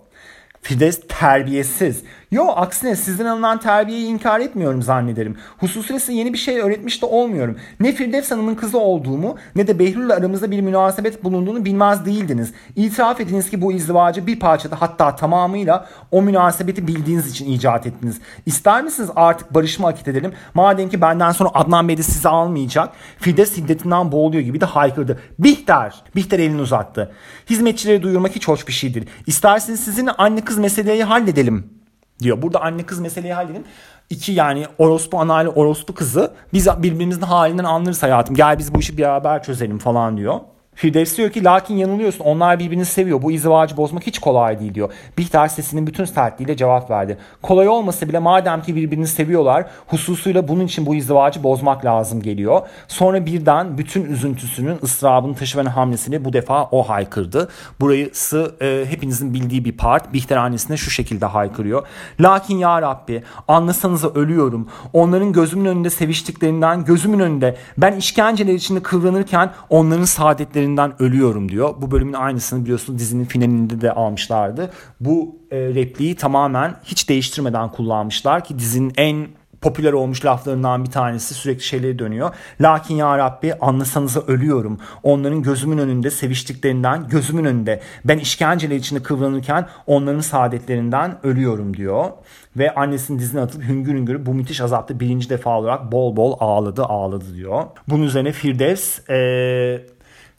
[0.63, 2.03] Fides terbiyesiz.
[2.33, 5.37] Yo aksine sizden alınan terbiyeyi inkar etmiyorum zannederim.
[5.59, 7.57] Hususiyle size yeni bir şey öğretmiş de olmuyorum.
[7.81, 12.53] Ne Firdevs Hanım'ın kızı olduğumu ne de Behlül ile aramızda bir münasebet bulunduğunu bilmez değildiniz.
[12.77, 18.21] İtiraf ediniz ki bu izdivacı bir parçada hatta tamamıyla o münasebeti bildiğiniz için icat ettiniz.
[18.47, 20.33] İster misiniz artık barışma akit edelim?
[20.55, 22.89] Madem ki benden sonra Adnan Bey de sizi almayacak.
[23.19, 25.21] Firdevs hiddetinden boğuluyor gibi de haykırdı.
[25.39, 26.03] Bihter!
[26.17, 27.13] Bihter elini uzattı.
[27.51, 29.09] Hizmetçileri duyurmak hiç hoş bir şeydir.
[29.27, 31.82] İsterseniz sizinle anne kız meseleyi halledelim
[32.19, 32.43] diyor.
[32.43, 33.67] Burada anne kız meseleyi halledin.
[34.11, 38.37] İki yani orospu ana ile orospu kızı biz birbirimizin halinden anlarız hayatım.
[38.37, 40.41] Gel biz bu işi beraber çözelim falan diyor.
[40.75, 44.93] Firdevs diyor ki lakin yanılıyorsun onlar birbirini seviyor bu izdivacı bozmak hiç kolay değil diyor.
[45.19, 47.19] Bihter sesinin bütün sertliğiyle cevap verdi.
[47.43, 52.61] Kolay olmasa bile madem ki birbirini seviyorlar hususuyla bunun için bu izdivacı bozmak lazım geliyor.
[52.89, 57.49] Sonra birden bütün üzüntüsünün ıstırabını taşıman hamlesini bu defa o haykırdı.
[57.81, 60.13] Burası e, hepinizin bildiği bir part.
[60.13, 61.87] Bihter annesine şu şekilde haykırıyor.
[62.21, 64.69] Lakin ya Rabbi anlasanıza ölüyorum.
[64.93, 71.75] Onların gözümün önünde seviştiklerinden gözümün önünde ben işkenceler içinde kıvranırken onların saadetleri üzerinden ölüyorum diyor.
[71.79, 74.71] Bu bölümün aynısını biliyorsunuz dizinin finalinde de almışlardı.
[75.01, 79.27] Bu e, repliği tamamen hiç değiştirmeden kullanmışlar ki dizinin en
[79.61, 82.35] popüler olmuş laflarından bir tanesi sürekli şeyleri dönüyor.
[82.61, 84.79] Lakin ya Rabbi anlasanıza ölüyorum.
[85.03, 87.81] Onların gözümün önünde seviştiklerinden gözümün önünde.
[88.05, 92.11] Ben işkenceler içinde kıvranırken onların saadetlerinden ölüyorum diyor.
[92.57, 96.85] Ve annesinin dizine atıp hüngür hüngür bu müthiş azapta birinci defa olarak bol bol ağladı
[96.85, 97.65] ağladı diyor.
[97.89, 99.87] Bunun üzerine Firdevs ee,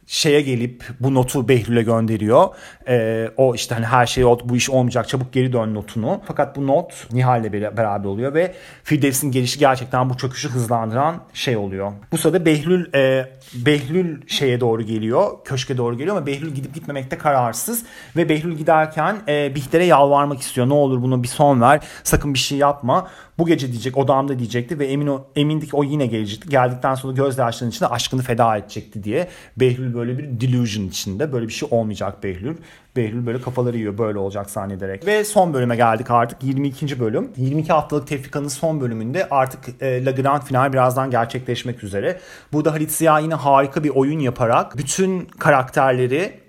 [0.07, 2.47] şeye gelip bu notu Behlül'e gönderiyor.
[2.87, 6.21] Ee, o işte hani her şey bu iş olmayacak çabuk geri dön notunu.
[6.25, 11.91] Fakat bu not Nihal'le beraber oluyor ve Firdevs'in gelişi gerçekten bu çöküşü hızlandıran şey oluyor.
[12.11, 15.31] Bu sırada Behlül e, Behlül şeye doğru geliyor.
[15.45, 17.85] Köşke doğru geliyor ama Behlül gidip gitmemekte kararsız
[18.15, 20.69] ve Behlül giderken e, Bihter'e yalvarmak istiyor.
[20.69, 21.79] Ne olur buna bir son ver.
[22.03, 23.07] Sakın bir şey yapma.
[23.37, 26.49] Bu gece diyecek odamda diyecekti ve emin o, emindi ki o yine gelecekti.
[26.49, 29.27] Geldikten sonra gözyaşlarının içinde aşkını feda edecekti diye.
[29.57, 31.33] Behlül böyle bir delusion içinde.
[31.33, 32.57] Böyle bir şey olmayacak Behlül.
[32.95, 35.05] Behlül böyle kafaları yiyor böyle olacak zannederek.
[35.05, 36.99] Ve son bölüme geldik artık 22.
[36.99, 37.31] bölüm.
[37.37, 42.19] 22 haftalık Tefrika'nın son bölümünde artık e, La Grand Final birazdan gerçekleşmek üzere.
[42.53, 46.42] Burada Halit Ziya yine harika bir oyun yaparak bütün karakterleri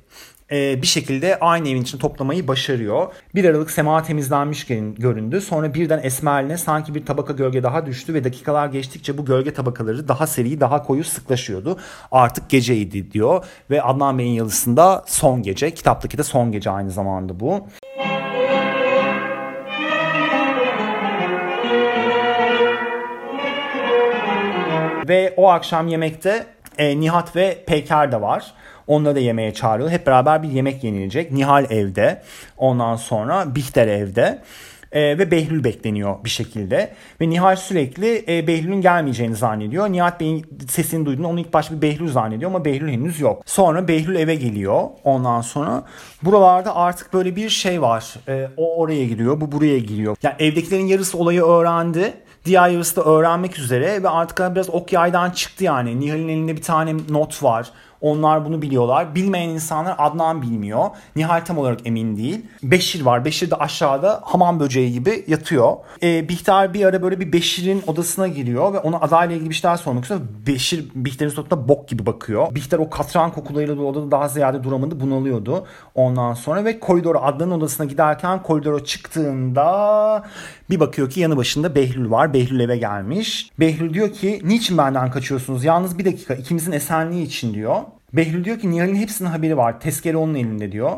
[0.55, 3.07] e, bir şekilde aynı evin içinde toplamayı başarıyor.
[3.35, 5.41] Bir aralık sema temizlenmiş göründü.
[5.41, 10.09] Sonra birden esmerline sanki bir tabaka gölge daha düştü ve dakikalar geçtikçe bu gölge tabakaları
[10.09, 11.79] daha seri, daha koyu sıklaşıyordu.
[12.13, 17.41] Artık geceydi diyor ve Adnan Bey'in yazısında son gece, kitaptaki de son gece aynı zamanda
[17.41, 17.67] bu.
[25.09, 26.47] Ve o akşam yemekte
[26.79, 28.55] e, Nihat ve Peyker de var.
[28.87, 29.91] Onları da yemeğe çağırıyor.
[29.91, 31.33] Hep beraber bir yemek yenilecek.
[31.33, 32.23] Nihal evde.
[32.57, 34.43] Ondan sonra Bihter evde.
[34.95, 36.95] E, ve Behlül bekleniyor bir şekilde.
[37.21, 39.89] Ve Nihal sürekli e, Behlül'ün gelmeyeceğini zannediyor.
[39.89, 43.43] Nihat Bey'in sesini duyduğunda onu ilk başta bir Behlül zannediyor ama Behlül henüz yok.
[43.47, 44.83] Sonra Behlül eve geliyor.
[45.05, 45.85] Ondan sonra
[46.23, 48.15] buralarda artık böyle bir şey var.
[48.29, 50.17] E, o oraya giriyor, bu buraya giriyor.
[50.23, 52.15] Yani evdekilerin yarısı olayı öğrendi.
[52.45, 56.01] Diğer yarısı da öğrenmek üzere ve artık biraz ok yaydan çıktı yani.
[56.01, 57.71] Nihal'in elinde bir tane not var.
[58.05, 59.15] Onlar bunu biliyorlar.
[59.15, 60.91] Bilmeyen insanlar Adnan bilmiyor.
[61.17, 62.47] Nihal tam olarak emin değil.
[62.63, 63.25] Beşir var.
[63.25, 65.77] Beşir de aşağıda hamam böceği gibi yatıyor.
[66.03, 69.77] Ee, Bihter bir ara böyle bir Beşir'in odasına giriyor ve ona adayla ilgili bir şeyler
[69.77, 70.21] sormak istiyor.
[70.47, 72.55] Beşir Bihter'in suratına bok gibi bakıyor.
[72.55, 75.67] Bihter o katran kokularıyla dolu odada daha ziyade duramadı bunalıyordu.
[75.95, 80.25] Ondan sonra ve koridora Adnan'ın odasına giderken koridora çıktığında
[80.71, 82.35] bir bakıyor ki yanı başında Behlül var.
[82.35, 83.51] Behlül eve gelmiş.
[83.61, 85.65] Behlül diyor ki niçin benden kaçıyorsunuz?
[85.65, 87.77] Yalnız bir dakika ikimizin esenliği için diyor.
[88.17, 89.81] Behlül diyor ki Nihal'in hepsinin haberi var.
[89.81, 90.93] Tezkere onun elinde diyor.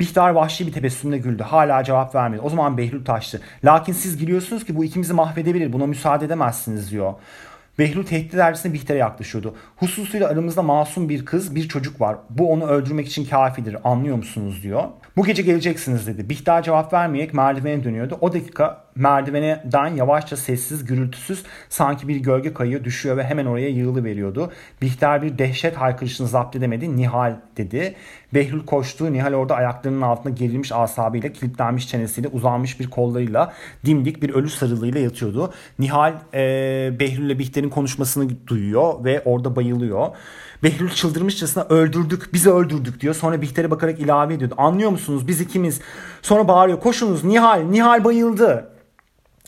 [0.00, 1.42] Bihter vahşi bir tebessümle güldü.
[1.42, 2.40] Hala cevap vermedi.
[2.40, 3.40] O zaman Behlül taştı.
[3.64, 5.72] Lakin siz biliyorsunuz ki bu ikimizi mahvedebilir.
[5.72, 7.14] Buna müsaade edemezsiniz diyor.
[7.78, 9.54] Behlül tehdit edercesine Bihter'e yaklaşıyordu.
[9.76, 12.16] Hususuyla aramızda masum bir kız, bir çocuk var.
[12.30, 13.76] Bu onu öldürmek için kafidir.
[13.84, 14.84] Anlıyor musunuz diyor.
[15.16, 16.28] Bu gece geleceksiniz dedi.
[16.28, 18.18] Bihter cevap vermeyerek merdivene dönüyordu.
[18.20, 24.04] O dakika merdiveneden yavaşça sessiz, gürültüsüz sanki bir gölge kayıyor, düşüyor ve hemen oraya yığılı
[24.04, 24.52] veriyordu.
[24.82, 26.96] Bihter bir dehşet haykırışını zapt edemedi.
[26.96, 27.94] Nihal dedi.
[28.34, 29.12] Behlül koştu.
[29.12, 33.52] Nihal orada ayaklarının altında gerilmiş asabıyla, kilitlenmiş çenesiyle, uzanmış bir kollarıyla,
[33.86, 35.52] dimdik bir ölü sarılığıyla yatıyordu.
[35.78, 36.40] Nihal e,
[37.00, 40.08] Behlül'le Bihter'in konuşmasını duyuyor ve orada bayılıyor.
[40.62, 43.14] Behlül çıldırmışçasına öldürdük, bizi öldürdük diyor.
[43.14, 44.54] Sonra Bihter'e bakarak ilave ediyordu.
[44.58, 45.80] Anlıyor musunuz biz ikimiz?
[46.22, 48.68] Sonra bağırıyor koşunuz Nihal, Nihal bayıldı.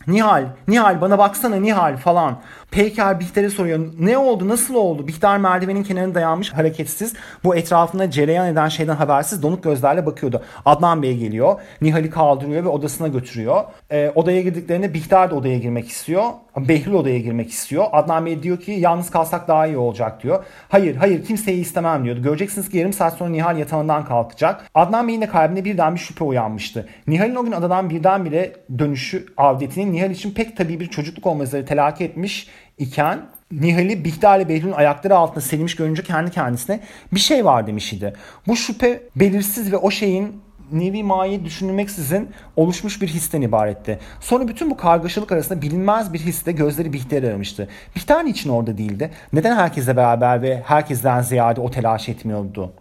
[0.07, 2.37] Nihal, Nihal bana baksana Nihal falan.
[2.75, 5.09] Peyker Bihter'e soruyor ne oldu nasıl oldu?
[5.09, 7.15] Bihter merdivenin kenarına dayanmış hareketsiz.
[7.45, 10.43] Bu etrafında cereyan eden şeyden habersiz donuk gözlerle bakıyordu.
[10.65, 11.61] Adnan Bey geliyor.
[11.81, 13.65] Nihal'i kaldırıyor ve odasına götürüyor.
[13.91, 16.25] E, odaya girdiklerinde Bihter de odaya girmek istiyor.
[16.57, 17.85] Behlül odaya girmek istiyor.
[17.93, 20.45] Adnan Bey diyor ki yalnız kalsak daha iyi olacak diyor.
[20.69, 22.23] Hayır hayır kimseyi istemem diyordu.
[22.23, 24.71] Göreceksiniz ki yarım saat sonra Nihal yatağından kalkacak.
[24.75, 26.89] Adnan Bey'in de kalbinde birden bir şüphe uyanmıştı.
[27.07, 32.05] Nihal'in o gün adadan birdenbire dönüşü avdetinin Nihal için pek tabii bir çocukluk olması telakki
[32.05, 36.81] etmiş iken Nihal'i Bihter ile Behlül'ün ayakları altında serilmiş görünce kendi kendisine
[37.13, 38.13] bir şey var demiş idi.
[38.47, 43.99] Bu şüphe belirsiz ve o şeyin nevi mayi düşünülmeksizin oluşmuş bir histen ibaretti.
[44.21, 47.69] Sonra bütün bu kargaşalık arasında bilinmez bir hisse gözleri Bihter'i aramıştı.
[47.97, 49.11] Bihter niçin orada değildi?
[49.33, 52.73] Neden herkesle beraber ve herkesten ziyade o telaş etmiyordu?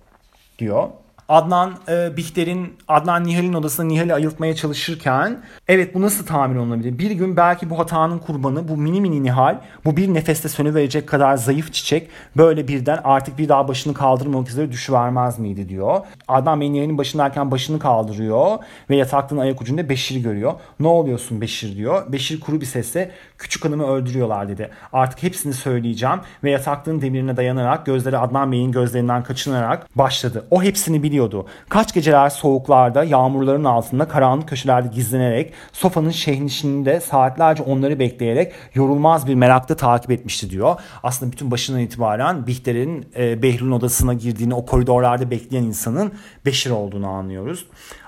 [0.59, 0.89] diyor.
[1.33, 6.97] Adnan e, Bihter'in Adnan Nihal'in odasında Nihal'i ayıltmaya çalışırken evet bu nasıl tahmin olunabilir?
[6.97, 11.35] Bir gün belki bu hatanın kurbanı bu mini mini Nihal bu bir nefeste sönüverecek kadar
[11.35, 15.99] zayıf çiçek böyle birden artık bir daha başını kaldırmamak üzere düşüvermez miydi diyor.
[16.27, 18.57] Adnan Bey Nihal'in başındayken başını kaldırıyor
[18.89, 20.53] ve yataklığın ayak ucunda Beşir'i görüyor.
[20.79, 22.11] Ne oluyorsun Beşir diyor.
[22.11, 24.69] Beşir kuru bir sesle küçük hanımı öldürüyorlar dedi.
[24.93, 30.45] Artık hepsini söyleyeceğim ve yataklığın demirine dayanarak gözleri Adnan Bey'in gözlerinden kaçınarak başladı.
[30.51, 31.49] O hepsini biliyor biliyordu.
[31.69, 39.35] Kaç geceler soğuklarda, yağmurların altında, karanlık köşelerde gizlenerek, sofanın şehnişinde saatlerce onları bekleyerek yorulmaz bir
[39.35, 40.75] merakla takip etmişti diyor.
[41.03, 46.11] Aslında bütün başından itibaren Bihter'in e, Behlül'ün odasına girdiğini, o koridorlarda bekleyen insanın
[46.45, 47.65] Beşir olduğunu anlıyoruz.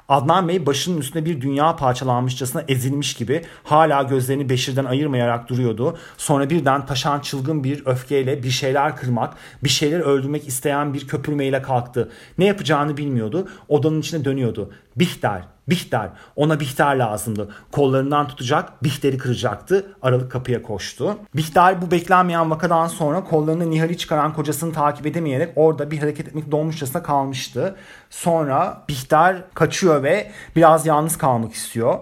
[0.10, 5.98] Adnan Bey başının üstünde bir dünya parçalanmışçasına ezilmiş gibi hala gözlerini Beşir'den ayırmayarak duruyordu.
[6.18, 11.62] Sonra birden taşan çılgın bir öfkeyle bir şeyler kırmak, bir şeyler öldürmek isteyen bir köpürmeyle
[11.62, 12.12] kalktı.
[12.38, 13.48] Ne yapacağını bilmiyordu.
[13.68, 14.72] Odanın içine dönüyordu.
[14.96, 16.10] Bihter, Bihter.
[16.36, 17.50] Ona Bihter lazımdı.
[17.72, 19.96] Kollarından tutacak, Bihter'i kıracaktı.
[20.02, 21.18] Aralık kapıya koştu.
[21.36, 26.52] Bihter bu beklenmeyen vakadan sonra kollarını Nihal'i çıkaran kocasını takip edemeyerek orada bir hareket etmek
[26.52, 27.76] dolmuşçasına kalmıştı.
[28.10, 32.00] Sonra Bihter kaçıyor ve biraz yalnız kalmak istiyor.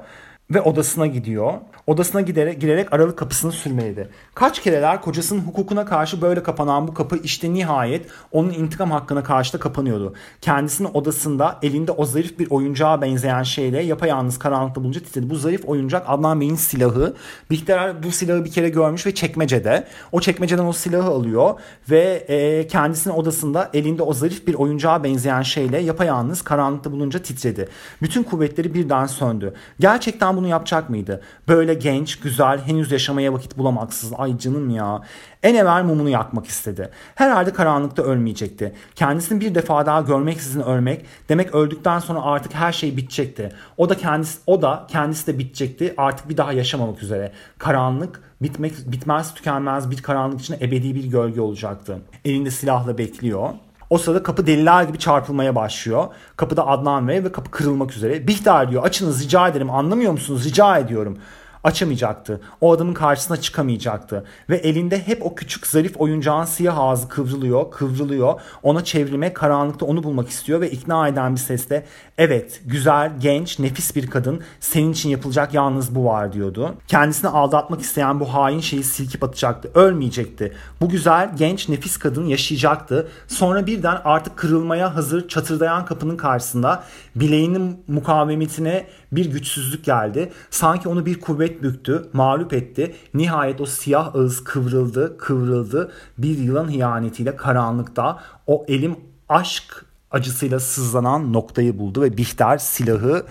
[0.51, 1.53] Ve odasına gidiyor
[1.87, 4.09] odasına giderek, girerek aralık kapısını sürmeliydi.
[4.35, 9.53] Kaç kereler kocasının hukukuna karşı böyle kapanan bu kapı işte nihayet onun intikam hakkına karşı
[9.53, 10.13] da kapanıyordu.
[10.41, 15.29] Kendisini odasında elinde o zarif bir oyuncağa benzeyen şeyle yapayalnız karanlıkta bulunca titredi.
[15.29, 17.13] Bu zarif oyuncak Adnan Bey'in silahı.
[17.49, 19.87] Bihter bu silahı bir kere görmüş ve çekmecede.
[20.11, 25.41] O çekmeceden o silahı alıyor ve e, kendisini odasında elinde o zarif bir oyuncağa benzeyen
[25.41, 27.69] şeyle yapayalnız karanlıkta bulunca titredi.
[28.01, 29.53] Bütün kuvvetleri birden söndü.
[29.79, 31.21] Gerçekten bunu yapacak mıydı?
[31.47, 34.22] Böyle genç, güzel, henüz yaşamaya vakit bulamaksız.
[34.23, 35.01] Ay canım ya.
[35.43, 36.89] En evvel mumunu yakmak istedi.
[37.15, 38.73] Herhalde karanlıkta ölmeyecekti.
[38.95, 43.49] Kendisini bir defa daha görmeksizin ölmek demek öldükten sonra artık her şey bitecekti.
[43.77, 45.93] O da kendisi o da kendisi de bitecekti.
[45.97, 47.31] Artık bir daha yaşamamak üzere.
[47.57, 51.97] Karanlık bitmek bitmez tükenmez bir karanlık içinde ebedi bir gölge olacaktı.
[52.25, 53.49] Elinde silahla bekliyor.
[53.89, 56.07] O sırada kapı deliler gibi çarpılmaya başlıyor.
[56.37, 58.27] Kapıda Adnan ve ve kapı kırılmak üzere.
[58.27, 61.17] Bihter diyor açınız rica ederim anlamıyor musunuz rica ediyorum.
[61.63, 62.41] Açamayacaktı.
[62.61, 64.23] O adamın karşısına çıkamayacaktı.
[64.49, 68.41] Ve elinde hep o küçük zarif oyuncağın siyah ağzı kıvrılıyor, kıvrılıyor.
[68.63, 71.85] Ona çevrime, karanlıkta onu bulmak istiyor ve ikna eden bir sesle
[72.17, 76.75] evet güzel, genç, nefis bir kadın senin için yapılacak yalnız bu var diyordu.
[76.87, 79.71] Kendisini aldatmak isteyen bu hain şeyi silkip atacaktı.
[79.75, 80.53] Ölmeyecekti.
[80.81, 83.07] Bu güzel, genç, nefis kadın yaşayacaktı.
[83.27, 86.83] Sonra birden artık kırılmaya hazır çatırdayan kapının karşısında
[87.15, 90.31] bileğinin mukavemetine bir güçsüzlük geldi.
[90.49, 92.95] Sanki onu bir kuvvet büktü, mağlup etti.
[93.13, 95.91] Nihayet o siyah ağız kıvrıldı, kıvrıldı.
[96.17, 98.95] Bir yılan hiyanetiyle karanlıkta o elim
[99.29, 103.25] aşk acısıyla sızlanan noktayı buldu ve Bihter silahı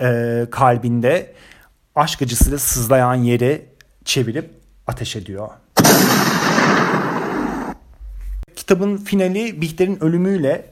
[0.00, 1.34] e, kalbinde
[1.94, 3.66] aşk acısıyla sızlayan yere
[4.04, 4.50] çevirip
[4.86, 5.48] ateş ediyor.
[8.56, 10.66] Kitabın finali Bihter'in ölümüyle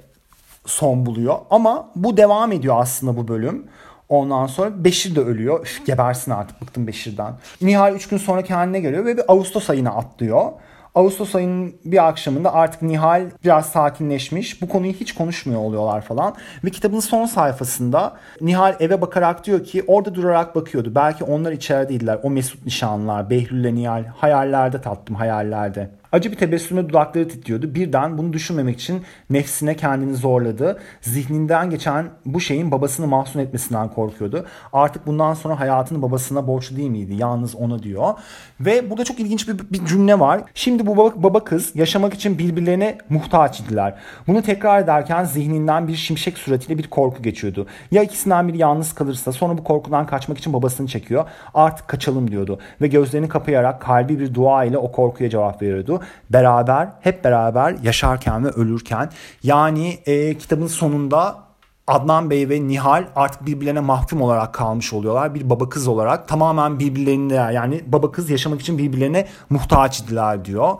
[0.67, 3.65] son buluyor ama bu devam ediyor aslında bu bölüm.
[4.09, 5.63] Ondan sonra Beşir de ölüyor.
[5.63, 7.33] Üf, gebersin artık bıktım Beşir'den.
[7.63, 10.53] Nihal 3 gün sonra kendine geliyor ve bir Ağustos ayına atlıyor.
[10.95, 14.63] Ağustos ayının bir akşamında artık Nihal biraz sakinleşmiş.
[14.63, 16.35] Bu konuyu hiç konuşmuyor oluyorlar falan.
[16.65, 20.93] Ve kitabın son sayfasında Nihal eve bakarak diyor ki orada durarak bakıyordu.
[20.95, 22.19] Belki onlar içerideydiler.
[22.23, 24.05] O Mesut nişanlılar, Behlül ile Nihal.
[24.05, 25.91] Hayallerde tattım hayallerde.
[26.15, 27.75] Acı bir tebessümle dudakları titriyordu.
[27.75, 30.79] Birden bunu düşünmemek için nefsine kendini zorladı.
[31.01, 34.47] Zihninden geçen bu şeyin babasını mahzun etmesinden korkuyordu.
[34.73, 37.15] Artık bundan sonra hayatını babasına borçlu değil miydi?
[37.15, 38.15] Yalnız ona diyor.
[38.61, 40.43] Ve burada çok ilginç bir, bir cümle var.
[40.55, 43.95] Şimdi bu baba, baba kız yaşamak için birbirlerine muhtaç idiler.
[44.27, 47.67] Bunu tekrar ederken zihninden bir şimşek suretiyle bir korku geçiyordu.
[47.91, 51.25] Ya ikisinden biri yalnız kalırsa sonra bu korkudan kaçmak için babasını çekiyor.
[51.55, 52.59] Artık kaçalım diyordu.
[52.81, 56.01] Ve gözlerini kapayarak kalbi bir dua ile o korkuya cevap veriyordu
[56.31, 59.11] beraber hep beraber yaşarken ve ölürken
[59.43, 61.45] yani e, kitabın sonunda
[61.87, 65.35] Adnan Bey ve Nihal artık birbirlerine mahkum olarak kalmış oluyorlar.
[65.35, 70.75] Bir baba kız olarak tamamen birbirlerine yani baba kız yaşamak için birbirlerine muhtaç idiler diyor.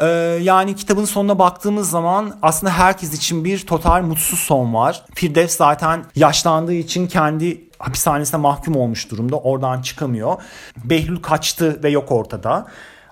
[0.00, 0.06] Ee,
[0.42, 5.02] yani kitabın sonuna baktığımız zaman aslında herkes için bir total mutsuz son var.
[5.14, 9.36] Firdevs zaten yaşlandığı için kendi hapishanesine mahkum olmuş durumda.
[9.36, 10.42] Oradan çıkamıyor.
[10.84, 12.66] Behlül kaçtı ve yok ortada.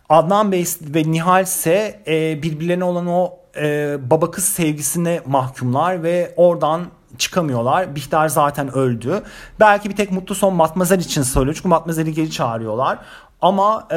[0.09, 6.35] Adnan Bey ve Nihal ise e, birbirlerine olan o e, baba kız sevgisine mahkumlar ve
[6.37, 6.87] oradan
[7.19, 7.95] çıkamıyorlar.
[7.95, 9.23] Bihter zaten öldü.
[9.61, 11.55] Belki bir tek mutlu son Matmazel için söylüyor.
[11.55, 12.99] Çünkü Matmazel'i geri çağırıyorlar.
[13.41, 13.97] Ama e,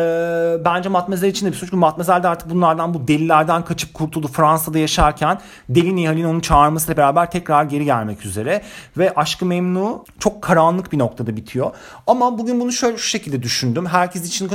[0.66, 1.70] bence Matmazel için de bir suç.
[1.70, 4.28] Çünkü Matmazel de artık bunlardan bu delilerden kaçıp kurtuldu.
[4.28, 5.39] Fransa'da yaşarken
[5.70, 8.62] Deli Nihal'in onu çağırmasıyla beraber tekrar geri gelmek üzere.
[8.97, 11.72] Ve Aşkı Memnu çok karanlık bir noktada bitiyor.
[12.07, 13.86] Ama bugün bunu şöyle şu şekilde düşündüm.
[13.86, 14.47] Herkes için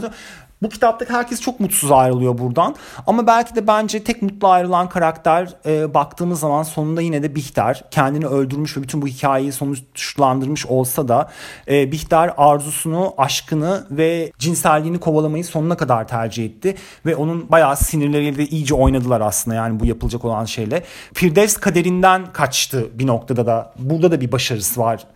[0.64, 2.74] bu kitaptaki herkes çok mutsuz ayrılıyor buradan.
[3.06, 7.84] Ama belki de bence tek mutlu ayrılan karakter e, baktığımız zaman sonunda yine de Bihter.
[7.90, 11.30] Kendini öldürmüş ve bütün bu hikayeyi sonuçlandırmış olsa da
[11.68, 16.74] e, Bihter arzusunu, aşkını ve cinselliğini kovalamayı sonuna kadar tercih etti.
[17.06, 20.84] Ve onun bayağı sinirleriyle de iyice oynadılar aslında yani bu yapılacak olan şeyle.
[21.14, 23.72] Firdevs kaderinden kaçtı bir noktada da.
[23.78, 25.06] Burada da bir başarısı var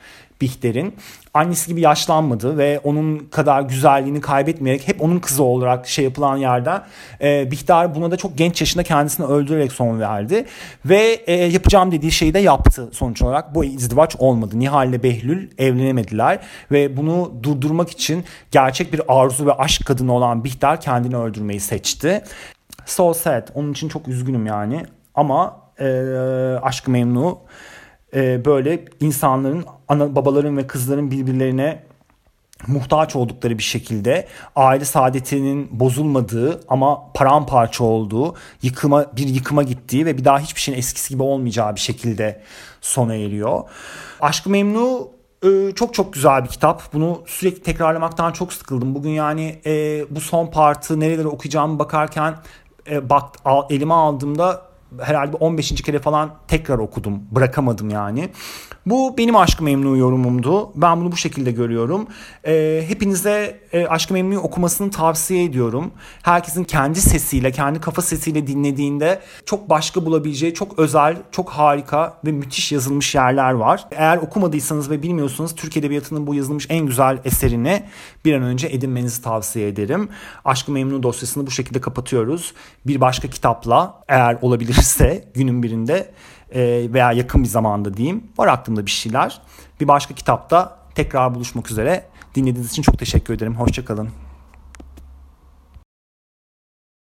[0.40, 0.94] Bihter'in
[1.38, 6.82] annesi gibi yaşlanmadı ve onun kadar güzelliğini kaybetmeyerek hep onun kızı olarak şey yapılan yerde
[7.20, 10.44] e, Bihter buna da çok genç yaşında kendisini öldürerek son verdi
[10.84, 14.58] ve e, yapacağım dediği şeyi de yaptı sonuç olarak bu izdivaç olmadı.
[14.58, 16.38] Nihal ile Behlül evlenemediler
[16.72, 22.22] ve bunu durdurmak için gerçek bir arzu ve aşk kadını olan Bihter kendini öldürmeyi seçti.
[22.86, 23.48] So sad.
[23.54, 24.86] Onun için çok üzgünüm yani.
[25.14, 25.86] Ama e,
[26.62, 27.38] aşkı memnu
[28.14, 31.82] e, böyle insanların ana babaların ve kızların birbirlerine
[32.66, 40.18] muhtaç oldukları bir şekilde aile saadetinin bozulmadığı ama paramparça olduğu, yıkıma bir yıkıma gittiği ve
[40.18, 42.42] bir daha hiçbir şeyin eskisi gibi olmayacağı bir şekilde
[42.80, 43.62] sona eriyor.
[44.20, 45.08] Aşkı Memnu
[45.42, 46.92] e, çok çok güzel bir kitap.
[46.92, 48.94] Bunu sürekli tekrarlamaktan çok sıkıldım.
[48.94, 52.34] Bugün yani e, bu son partı nereleri okuyacağımı bakarken
[52.90, 54.67] e, bak al, elime aldığımda
[55.00, 55.82] herhalde 15.
[55.82, 57.22] kere falan tekrar okudum.
[57.30, 58.30] Bırakamadım yani.
[58.86, 60.70] Bu benim Aşkı Memnu yorumumdu.
[60.74, 62.06] Ben bunu bu şekilde görüyorum.
[62.46, 65.90] E, hepinize e, Aşkı okumasını tavsiye ediyorum.
[66.22, 72.32] Herkesin kendi sesiyle, kendi kafa sesiyle dinlediğinde çok başka bulabileceği çok özel, çok harika ve
[72.32, 73.84] müthiş yazılmış yerler var.
[73.90, 77.82] Eğer okumadıysanız ve bilmiyorsanız Türk Edebiyatı'nın bu yazılmış en güzel eserini
[78.24, 80.08] bir an önce edinmenizi tavsiye ederim.
[80.44, 82.54] Aşkı Memnu dosyasını bu şekilde kapatıyoruz.
[82.86, 84.38] Bir başka kitapla eğer
[84.78, 86.10] olabilirse günün birinde
[86.54, 86.60] e,
[86.92, 88.24] veya yakın bir zamanda diyeyim.
[88.38, 89.40] Var aklımda bir şeyler.
[89.80, 92.06] Bir başka kitapta tekrar buluşmak üzere.
[92.34, 93.54] Dinlediğiniz için çok teşekkür ederim.
[93.54, 94.08] Hoşçakalın.